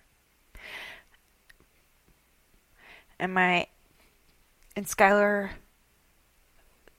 [3.19, 3.67] And my
[4.77, 5.51] and Skylar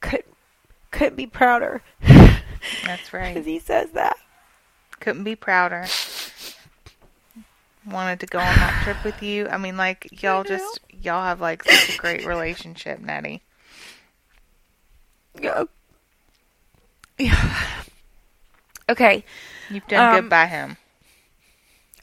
[0.00, 0.24] could
[0.90, 1.82] couldn't be prouder
[2.84, 3.32] That's right.
[3.34, 4.16] because he says that.
[5.00, 5.86] Couldn't be prouder.
[7.86, 9.48] Wanted to go on that trip with you.
[9.48, 13.40] I mean, like, y'all just, y'all have, like, such a great relationship, Nattie.
[15.40, 15.64] Yeah.
[17.18, 17.82] Yeah.
[18.90, 19.24] Okay,
[19.70, 20.76] You've done Um, good by him.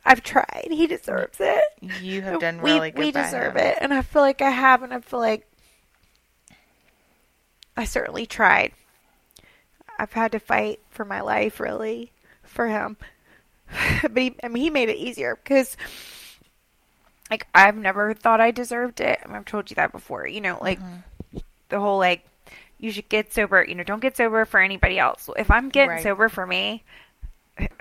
[0.05, 0.67] I've tried.
[0.71, 1.63] He deserves it.
[2.01, 3.65] You have done we, really good we deserve him.
[3.67, 5.45] it, and I feel like I have, and I feel like
[7.75, 8.71] I certainly tried.
[9.99, 12.11] I've had to fight for my life, really,
[12.43, 12.97] for him.
[14.01, 15.75] but he, I mean, he made it easier because,
[17.29, 19.19] like, I've never thought I deserved it.
[19.23, 20.25] I mean, I've told you that before.
[20.27, 21.37] You know, like Mm-hmm.
[21.69, 22.23] the whole like
[22.79, 23.63] you should get sober.
[23.67, 25.29] You know, don't get sober for anybody else.
[25.37, 26.03] If I'm getting Right.
[26.03, 26.83] sober for me,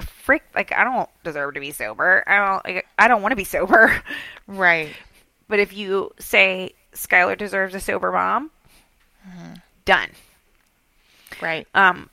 [0.00, 2.24] frick, like I don't deserve to be sober.
[2.26, 2.64] I don't.
[2.64, 4.02] Like, I don't want to be sober.
[4.46, 4.94] Right.
[5.48, 8.50] But if you say Skylar deserves a sober mom,
[9.84, 10.08] done.
[11.42, 11.66] Right.
[11.74, 12.08] Um,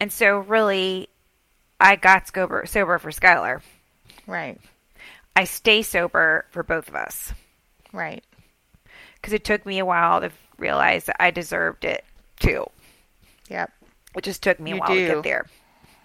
[0.00, 1.08] and so really,
[1.80, 3.62] I got sober sober for Skylar.
[4.26, 4.60] Right.
[5.34, 7.32] I stay sober for both of us
[7.92, 8.22] Right.
[9.16, 10.30] because it took me a while to
[10.62, 12.04] realize that I deserved it
[12.38, 12.64] too.
[13.50, 13.70] Yep.
[14.16, 15.46] It just took me a while to get there.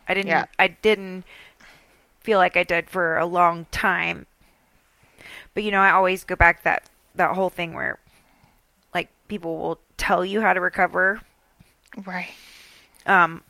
[0.08, 0.28] I didn't.
[0.28, 0.46] Yeah.
[0.58, 1.24] I didn't
[2.22, 4.26] feel like I did for a long time.
[5.54, 8.00] But you know, I always go back to that that whole thing where,
[8.94, 11.22] like, people will tell you how to recover.
[12.06, 12.30] Right.
[13.06, 13.44] Um,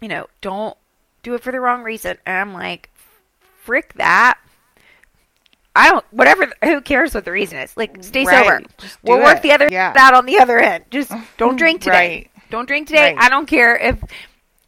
[0.00, 0.76] you know, don't
[1.22, 2.18] do it for the wrong reason.
[2.24, 2.90] And I'm like,
[3.62, 4.38] frick that.
[5.76, 6.04] I don't.
[6.10, 6.50] Whatever.
[6.64, 7.76] Who cares what the reason is?
[7.76, 8.44] Like, stay Right.
[8.44, 8.62] sober.
[9.02, 9.92] We'll do work the other Yeah.
[9.96, 10.84] out on the other end.
[10.90, 12.30] Just don't drink today.
[12.34, 12.48] Right.
[12.50, 13.14] Don't drink today.
[13.14, 13.24] Right.
[13.24, 13.96] I don't care if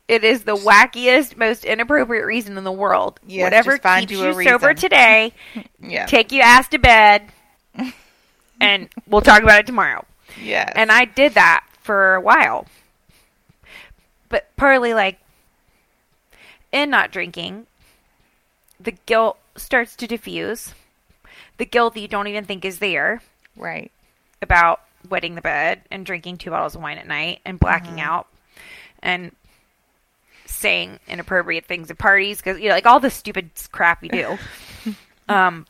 [0.08, 3.20] it is the wackiest, most inappropriate reason in the world.
[3.26, 4.76] Yes, Whatever keeps you a you sober reason.
[4.76, 5.32] today,
[5.80, 6.06] Yeah.
[6.06, 7.22] take your ass to bed,
[8.60, 10.04] and we'll talk about it tomorrow.
[10.40, 10.72] yes.
[10.74, 12.66] And I did that for a while.
[14.28, 15.18] But partly like
[16.72, 17.66] in not drinking,
[18.80, 20.74] the guilt starts to diffuse.
[21.58, 23.20] The guilt that you don't even think is there
[23.56, 23.90] right.
[24.40, 28.00] about wetting the bed and drinking two bottles of wine at night and blacking Mm-hmm.
[28.08, 28.26] out
[29.02, 29.32] and
[30.46, 34.38] saying inappropriate things at parties because you know, like all the stupid crap you do,
[35.28, 35.66] um,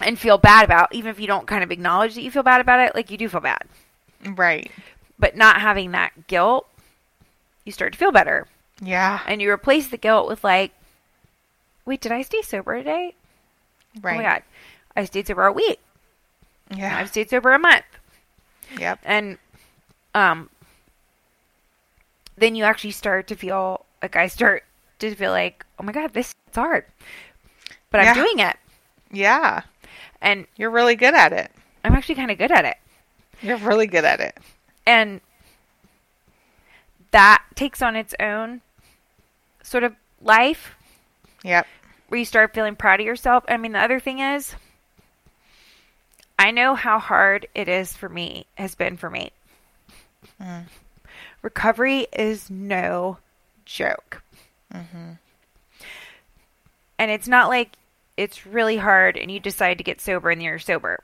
[0.00, 2.60] and feel bad about, even if you don't kind of acknowledge that you feel bad
[2.60, 3.62] about it, like you do feel bad.
[4.24, 4.70] Right.
[5.18, 6.68] But not having that guilt,
[7.64, 8.46] you start to feel better,
[8.82, 9.20] Yeah.
[9.26, 10.72] and you replace the guilt with like,
[11.86, 13.14] wait, did I stay sober today?
[14.02, 14.14] Right.
[14.14, 14.42] Oh my god,
[14.96, 15.80] I stayed sober a week.
[16.74, 16.96] Yeah.
[16.96, 17.84] I've stayed sober a month.
[18.78, 19.00] Yep.
[19.04, 19.38] and
[20.14, 20.48] um
[22.36, 24.64] then you actually start to feel like I start
[25.00, 26.84] to feel like, oh my god, this is hard.
[27.90, 28.10] But Yeah.
[28.10, 28.56] I'm doing it.
[29.10, 29.62] Yeah.
[30.22, 31.50] And You're really good at it.
[31.84, 32.76] I'm actually kind of good at it.
[33.42, 34.38] You're really good at it.
[34.86, 35.20] And
[37.10, 38.60] that takes on its own
[39.62, 40.74] sort of life
[41.42, 41.66] Yep.
[42.08, 43.44] where you start feeling proud of yourself.
[43.48, 44.54] I mean, the other thing is,
[46.40, 49.30] I know how hard it is for me, has been for me.
[50.40, 50.64] Mm.
[51.42, 53.18] Recovery is no
[53.66, 54.22] joke.
[54.72, 55.18] Mhm.
[56.98, 57.76] And it's not like
[58.16, 61.00] it's really hard and you decide to get sober and you're sober.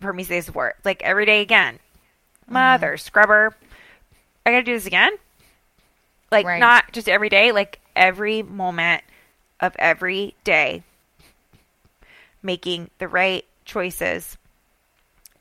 [0.00, 0.76] For me, say support.
[0.82, 1.78] Like every day again.
[2.48, 3.54] Mother, scrubber.
[4.46, 5.12] I gotta do this again?
[6.30, 6.58] Like, Right.
[6.58, 9.04] not just every day, like every moment
[9.60, 10.82] of every day.
[12.42, 14.36] Making the right choices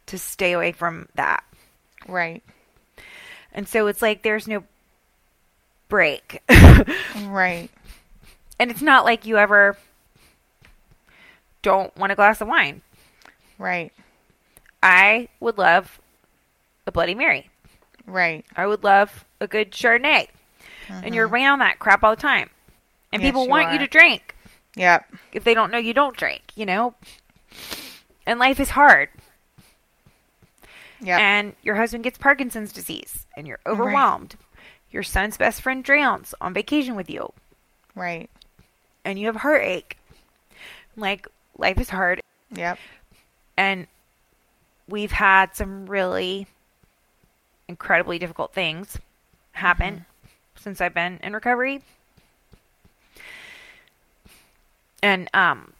[0.05, 1.43] to stay away from that.
[2.07, 2.43] Right.
[3.53, 4.63] And so it's like there's no
[5.89, 6.43] break.
[7.25, 7.69] Right.
[8.59, 9.77] and it's not like you ever
[11.61, 12.81] don't want a glass of wine.
[13.57, 13.91] Right.
[14.83, 15.99] I would love
[16.85, 17.49] a Bloody Mary.
[18.05, 18.45] Right.
[18.55, 20.27] I would love a good Chardonnay.
[20.89, 22.49] And you're around that crap all the time.
[23.11, 23.25] And Mm-hmm.
[23.25, 23.79] Yes, people want you are.
[23.79, 24.35] to drink.
[24.75, 25.05] Yep.
[25.33, 26.93] If they don't know you don't drink, you know?
[28.27, 29.09] And life is hard.
[31.01, 31.19] Yep.
[31.19, 34.35] And your husband gets Parkinson's disease and you're overwhelmed.
[34.91, 37.31] Your son's best friend drowns on vacation with you.
[37.95, 38.29] right.
[39.05, 39.97] and you have heartache.
[40.95, 42.19] Like life is hard
[42.51, 42.77] Yep.
[43.55, 43.87] and
[44.89, 46.47] we've had some really
[47.67, 48.97] incredibly difficult things
[49.53, 50.05] happen
[50.55, 51.81] since I've been in recovery.
[55.03, 55.73] And um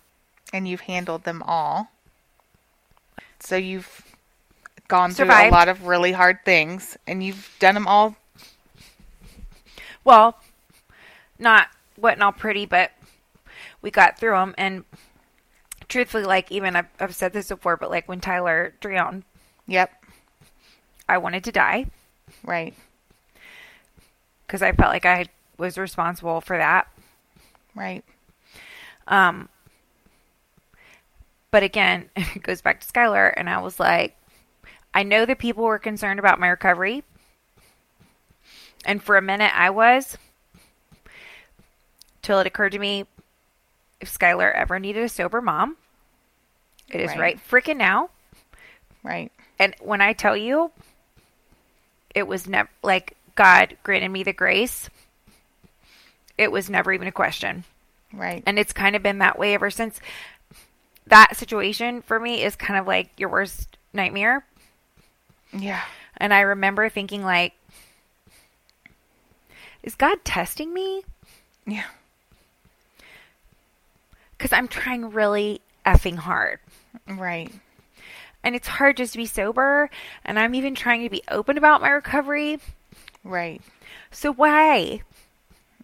[0.54, 1.90] And you've handled them all.
[3.40, 4.04] So you've
[4.88, 8.16] gone through a lot of really hard things and you've done them all.
[10.04, 10.40] well,
[11.40, 12.92] not what and all pretty, but
[13.82, 14.86] we got through them and
[15.88, 19.24] truthfully like even I've, I've said this before, but like when Tyler drowned,
[19.68, 19.92] Yep.
[21.10, 21.86] I wanted to die.
[22.44, 22.74] Right.
[24.46, 25.26] because I felt like I
[25.58, 26.88] was responsible for that.
[27.76, 28.04] Right.
[29.08, 29.50] Um,
[31.52, 34.16] but again, it goes back to Skylar, and I was like,
[34.94, 37.04] I know that people were concerned about my recovery,
[38.86, 40.18] and for a minute I was,
[42.22, 43.06] till it occurred to me,
[44.00, 45.78] if Skylar ever needed a sober mom,
[46.90, 47.20] it is Right.
[47.20, 48.10] right freaking now.
[49.04, 49.32] Right.
[49.60, 50.72] And when I tell you,
[52.14, 54.90] it was never like God granted me the grace.
[56.38, 57.64] It was never even a question.
[58.14, 58.44] Right.
[58.46, 60.00] And it's kind of been that way ever since.
[61.08, 64.46] That situation for me is kind of like your worst nightmare.
[65.54, 65.82] yeah.
[66.20, 67.54] And I remember thinking, like,
[69.84, 71.04] is God testing me?
[71.66, 71.86] Yeah.
[74.38, 76.60] Because I'm trying really effing hard.
[77.08, 77.52] Right.
[78.44, 79.90] And it's hard just to be sober.
[80.26, 82.60] And I'm even trying to be open about my recovery.
[83.24, 83.62] Right.
[84.10, 85.02] So why?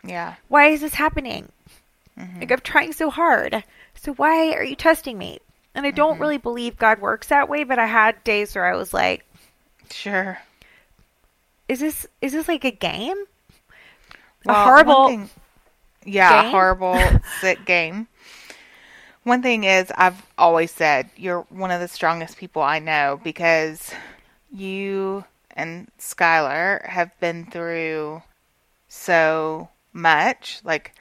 [0.04, 0.36] Yeah.
[0.48, 1.50] Why is this happening?
[2.20, 2.40] Mm-hmm.
[2.40, 3.64] Like, I'm trying so hard.
[3.96, 5.40] So why are you testing me?
[5.76, 6.22] And I don't mm-hmm.
[6.22, 9.26] really believe God works that way, but I had days where I was like,
[9.90, 10.40] Sure.
[11.68, 13.18] is this is this like a game?
[14.46, 15.30] Well, a horrible thing-
[16.06, 16.52] yeah, a game?
[16.52, 17.00] horrible
[17.42, 18.08] sick game.
[19.24, 23.92] One thing is, I've always said you're one of the strongest people I know because
[24.52, 28.22] you and Skylar have been through
[28.90, 30.60] so much.
[30.66, 30.94] Like,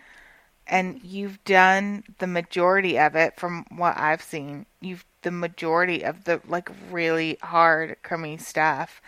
[0.73, 4.67] and you've done the majority of it from what I've seen.
[4.81, 9.01] You've the majority of the like really hard, crummy stuff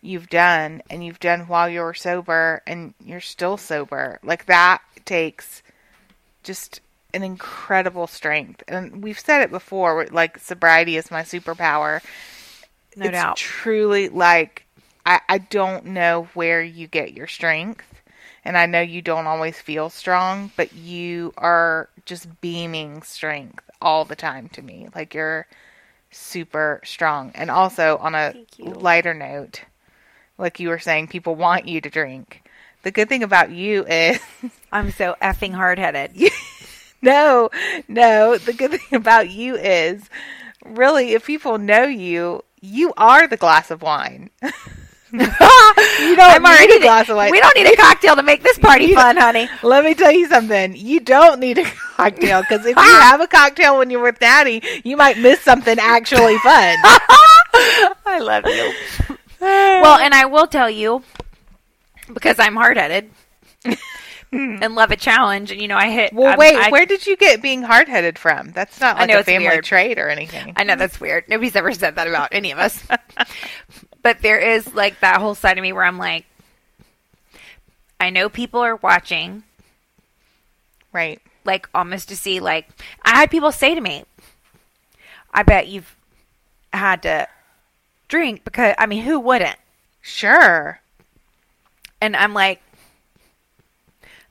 [0.00, 4.18] you've done and you've done while you're sober and you're still sober.
[4.22, 5.62] Like that takes
[6.42, 6.80] just
[7.14, 8.64] an incredible strength.
[8.66, 12.02] And we've said it before, like sobriety is my superpower.
[12.96, 13.36] No it's doubt.
[13.36, 14.66] truly like
[15.06, 17.84] I, I don't know where you get your strength.
[18.44, 24.04] And I know you don't always feel strong, but you are just beaming strength all
[24.04, 24.88] the time to me.
[24.94, 25.46] Like you're
[26.10, 27.32] super strong.
[27.34, 29.62] And also on a lighter note,
[30.38, 32.42] like you were saying, people want you to drink.
[32.82, 34.18] The good thing about you is
[34.72, 36.20] I'm so effing hard headed.
[37.02, 37.48] no,
[37.86, 38.36] no.
[38.38, 40.02] The good thing about you is
[40.64, 44.30] really if people know you, you are the glass of wine.
[45.12, 47.30] you don't I'm need already a glass of wine.
[47.30, 49.48] We don't need a cocktail to make this party fun, honey.
[49.62, 50.74] Let me tell you something.
[50.74, 51.64] You don't need a
[51.96, 55.78] cocktail because if you have a cocktail when you're with Daddy, you might miss something
[55.78, 56.76] actually fun.
[56.82, 58.72] I love you.
[59.42, 61.02] Well, and I will tell you
[62.14, 63.10] because I'm hard headed
[64.30, 66.12] and love a challenge, and you know I hit.
[66.12, 66.54] well, I'm- wait.
[66.54, 68.52] I, where did you get being hard headed from?
[68.52, 69.64] That's not I like know a family weird.
[69.64, 70.52] trait or anything.
[70.54, 71.24] I know that's weird.
[71.28, 72.84] Nobody's ever said that about any of us.
[74.02, 76.26] But there is like that whole side of me where I'm like,
[78.00, 79.44] I know people are watching,
[80.92, 81.20] right.
[81.44, 82.40] like almost to see.
[82.40, 82.68] Like
[83.04, 84.04] I had people say to me,
[85.32, 85.96] "I bet you've
[86.72, 87.28] had to
[88.08, 89.56] drink because I mean, who wouldn't?"
[90.00, 90.80] Sure.
[92.00, 92.60] And I'm like,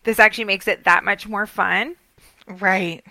[0.03, 1.95] this actually makes it that much more fun
[2.47, 3.01] Right.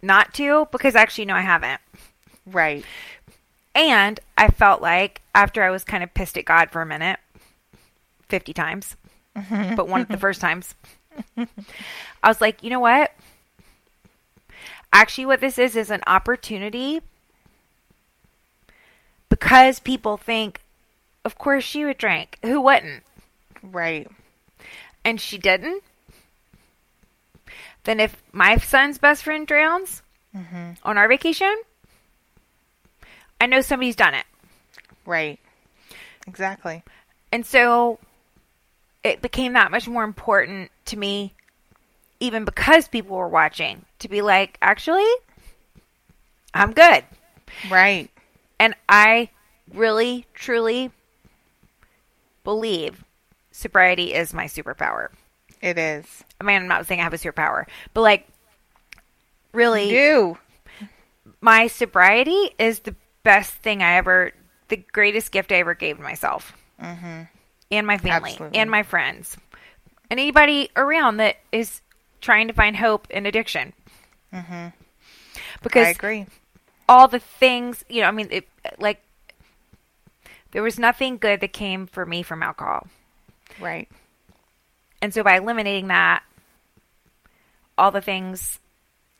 [0.00, 1.80] not to because actually no, I haven't.
[2.46, 2.84] Right.
[3.76, 7.20] And I felt like after I was kind of pissed at God for a minute,
[8.30, 8.96] 50 times,
[9.36, 9.74] mm-hmm.
[9.74, 10.74] but one of the first times,
[11.36, 11.46] I
[12.26, 13.12] was like, you know what?
[14.94, 17.02] Actually, what this is is an opportunity
[19.28, 20.62] because people think,
[21.26, 22.38] of course, she would drink.
[22.42, 23.02] Who wouldn't?
[23.62, 24.08] Right.
[25.04, 25.82] And she didn't.
[27.84, 30.00] Then, if my son's best friend drowns
[30.34, 30.72] mm-hmm.
[30.82, 31.54] on our vacation,
[33.40, 34.24] I know somebody's done it.
[35.04, 35.38] Right.
[36.26, 36.82] Exactly.
[37.32, 37.98] And so
[39.04, 41.34] it became that much more important to me,
[42.20, 45.08] even because people were watching, to be like, actually,
[46.54, 47.04] I'm good.
[47.70, 48.10] Right.
[48.58, 49.30] And I
[49.72, 50.90] really, truly
[52.44, 53.04] believe
[53.50, 55.08] sobriety is my superpower.
[55.60, 56.24] It is.
[56.40, 58.26] I mean, I'm not saying I have a superpower, but like,
[59.52, 60.38] really, You.
[61.40, 62.94] my sobriety is the
[63.26, 64.32] best thing I ever,
[64.68, 66.52] the greatest gift I ever gave myself
[66.82, 67.22] Mm-hmm.
[67.70, 68.58] and my family Absolutely.
[68.58, 69.36] and my friends
[70.10, 71.80] and anybody around that is
[72.20, 73.72] trying to find hope in addiction.
[74.32, 74.68] Mm-hmm.
[75.74, 76.26] I agree.
[76.88, 78.46] all the things, you know, I mean, it,
[78.78, 79.00] like,
[80.52, 82.86] there was nothing good that came for me from alcohol.
[83.60, 83.88] Right.
[85.02, 86.22] And so by eliminating that,
[87.78, 88.58] all the things,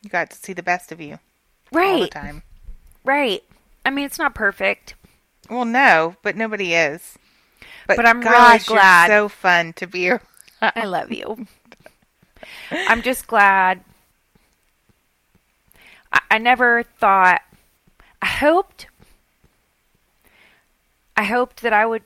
[0.03, 1.19] You got to see the best of you
[1.71, 1.87] Right.
[1.93, 2.43] all the time.
[3.03, 3.43] right.
[3.87, 4.95] I mean, it's not perfect.
[5.49, 7.17] Well, no, but nobody is.
[7.87, 9.07] But I'm really gosh, you're glad.
[9.07, 10.09] so fun to be.
[10.09, 10.21] around.
[10.61, 11.47] I love you.
[12.69, 13.79] I'm just glad.
[16.11, 17.39] I, I never thought.
[18.21, 18.87] I hoped.
[21.15, 22.03] I hoped that I would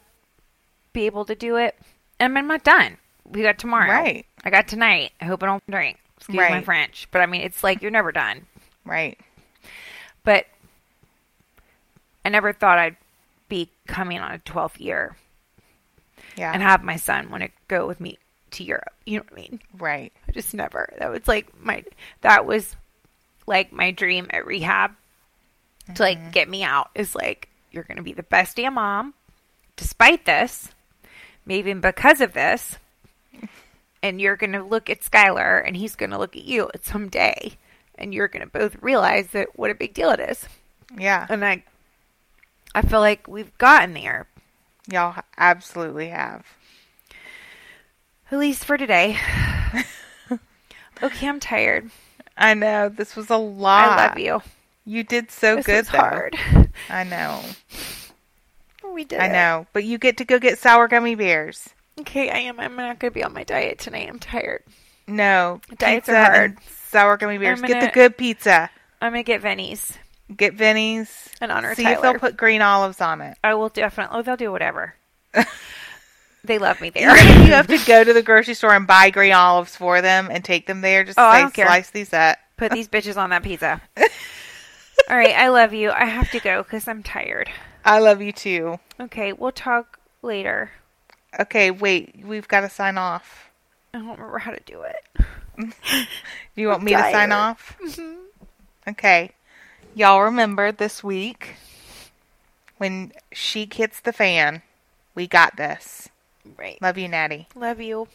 [0.94, 1.80] be able to do it.
[2.20, 2.98] And I'm not done.
[3.26, 3.90] We got tomorrow.
[3.90, 4.28] Right.
[4.44, 5.14] I got tonight.
[5.20, 5.98] I hope I don't drink.
[6.18, 7.08] Excuse my French.
[7.10, 8.46] But I mean, it's like you're never done.
[8.86, 9.20] Right.
[10.24, 10.46] But
[12.24, 12.98] I never thought I'd
[13.50, 15.16] be coming on a 12th year
[16.38, 16.52] Yeah.
[16.54, 18.18] and have my son want to go with me
[18.52, 18.94] to Europe.
[19.06, 19.62] You know what I mean?
[19.78, 20.14] right.
[20.28, 20.94] I just never.
[21.00, 21.84] That was like my
[22.22, 22.76] that was
[23.48, 24.92] like my dream at rehab
[25.96, 26.32] to like mm-hmm.
[26.32, 29.14] get me out is like you're going to be the best damn mom
[29.76, 30.70] despite this,
[31.46, 32.78] maybe because of this.
[34.04, 36.84] And you're going to look at Skylar and he's going to look at you at
[36.86, 37.54] some day
[37.96, 40.46] and you're going to both realize that what a big deal it is.
[40.98, 41.28] Yeah.
[41.30, 41.64] And I
[42.74, 44.28] I feel like we've gotten there
[44.90, 46.46] Y'all absolutely have.
[48.32, 49.18] at least for today.
[51.04, 51.92] okay, I'm tired.
[52.36, 54.00] I know this was a lot.
[54.00, 54.42] I love you.
[54.86, 55.98] You did so this good though.
[55.98, 56.36] hard.
[56.90, 57.42] I know.
[58.94, 59.20] We did.
[59.20, 59.68] I know.
[59.72, 61.70] But you get to go get sour gummy bears.
[62.02, 62.60] Okay, I am.
[62.60, 64.10] I'm not going to be on my diet tonight.
[64.10, 64.64] I'm tired.
[65.08, 65.62] No.
[65.78, 66.58] Diets are hard.
[66.90, 67.62] Sour gummy bears.
[67.62, 68.70] I'm Get the good pizza.
[69.00, 69.98] I'm going to get Vinny's
[70.36, 71.30] Get Vinny's.
[71.42, 73.38] and honor See if they'll put green olives on it.
[73.44, 74.18] I will definitely.
[74.20, 74.96] Oh, they'll do whatever.
[76.44, 77.18] they love me Even there.
[77.18, 80.30] if you have to go to the grocery store and buy green olives for them
[80.32, 82.38] and take them there, just Oh, say slice these up.
[82.58, 83.82] Put these bitches on that pizza.
[85.10, 85.90] All right, I love you.
[85.92, 87.50] I have to go because I'm tired.
[87.84, 88.80] I love you too.
[89.00, 90.72] Okay, we'll talk later.
[91.40, 92.24] Okay, wait.
[92.24, 93.50] We've got to sign off.
[93.94, 95.26] I don't remember how to do it.
[95.58, 96.06] Do
[96.56, 97.32] you want me to sign tired.
[97.32, 97.78] off?
[97.84, 98.14] Mm-hmm.
[98.90, 99.32] Okay.
[99.94, 101.56] Y'all remember this week
[102.78, 104.62] when she hits the fan,
[105.16, 106.08] we got this.
[106.58, 106.82] Right.
[106.82, 107.48] Love you, Nattie.
[107.56, 108.08] Love you.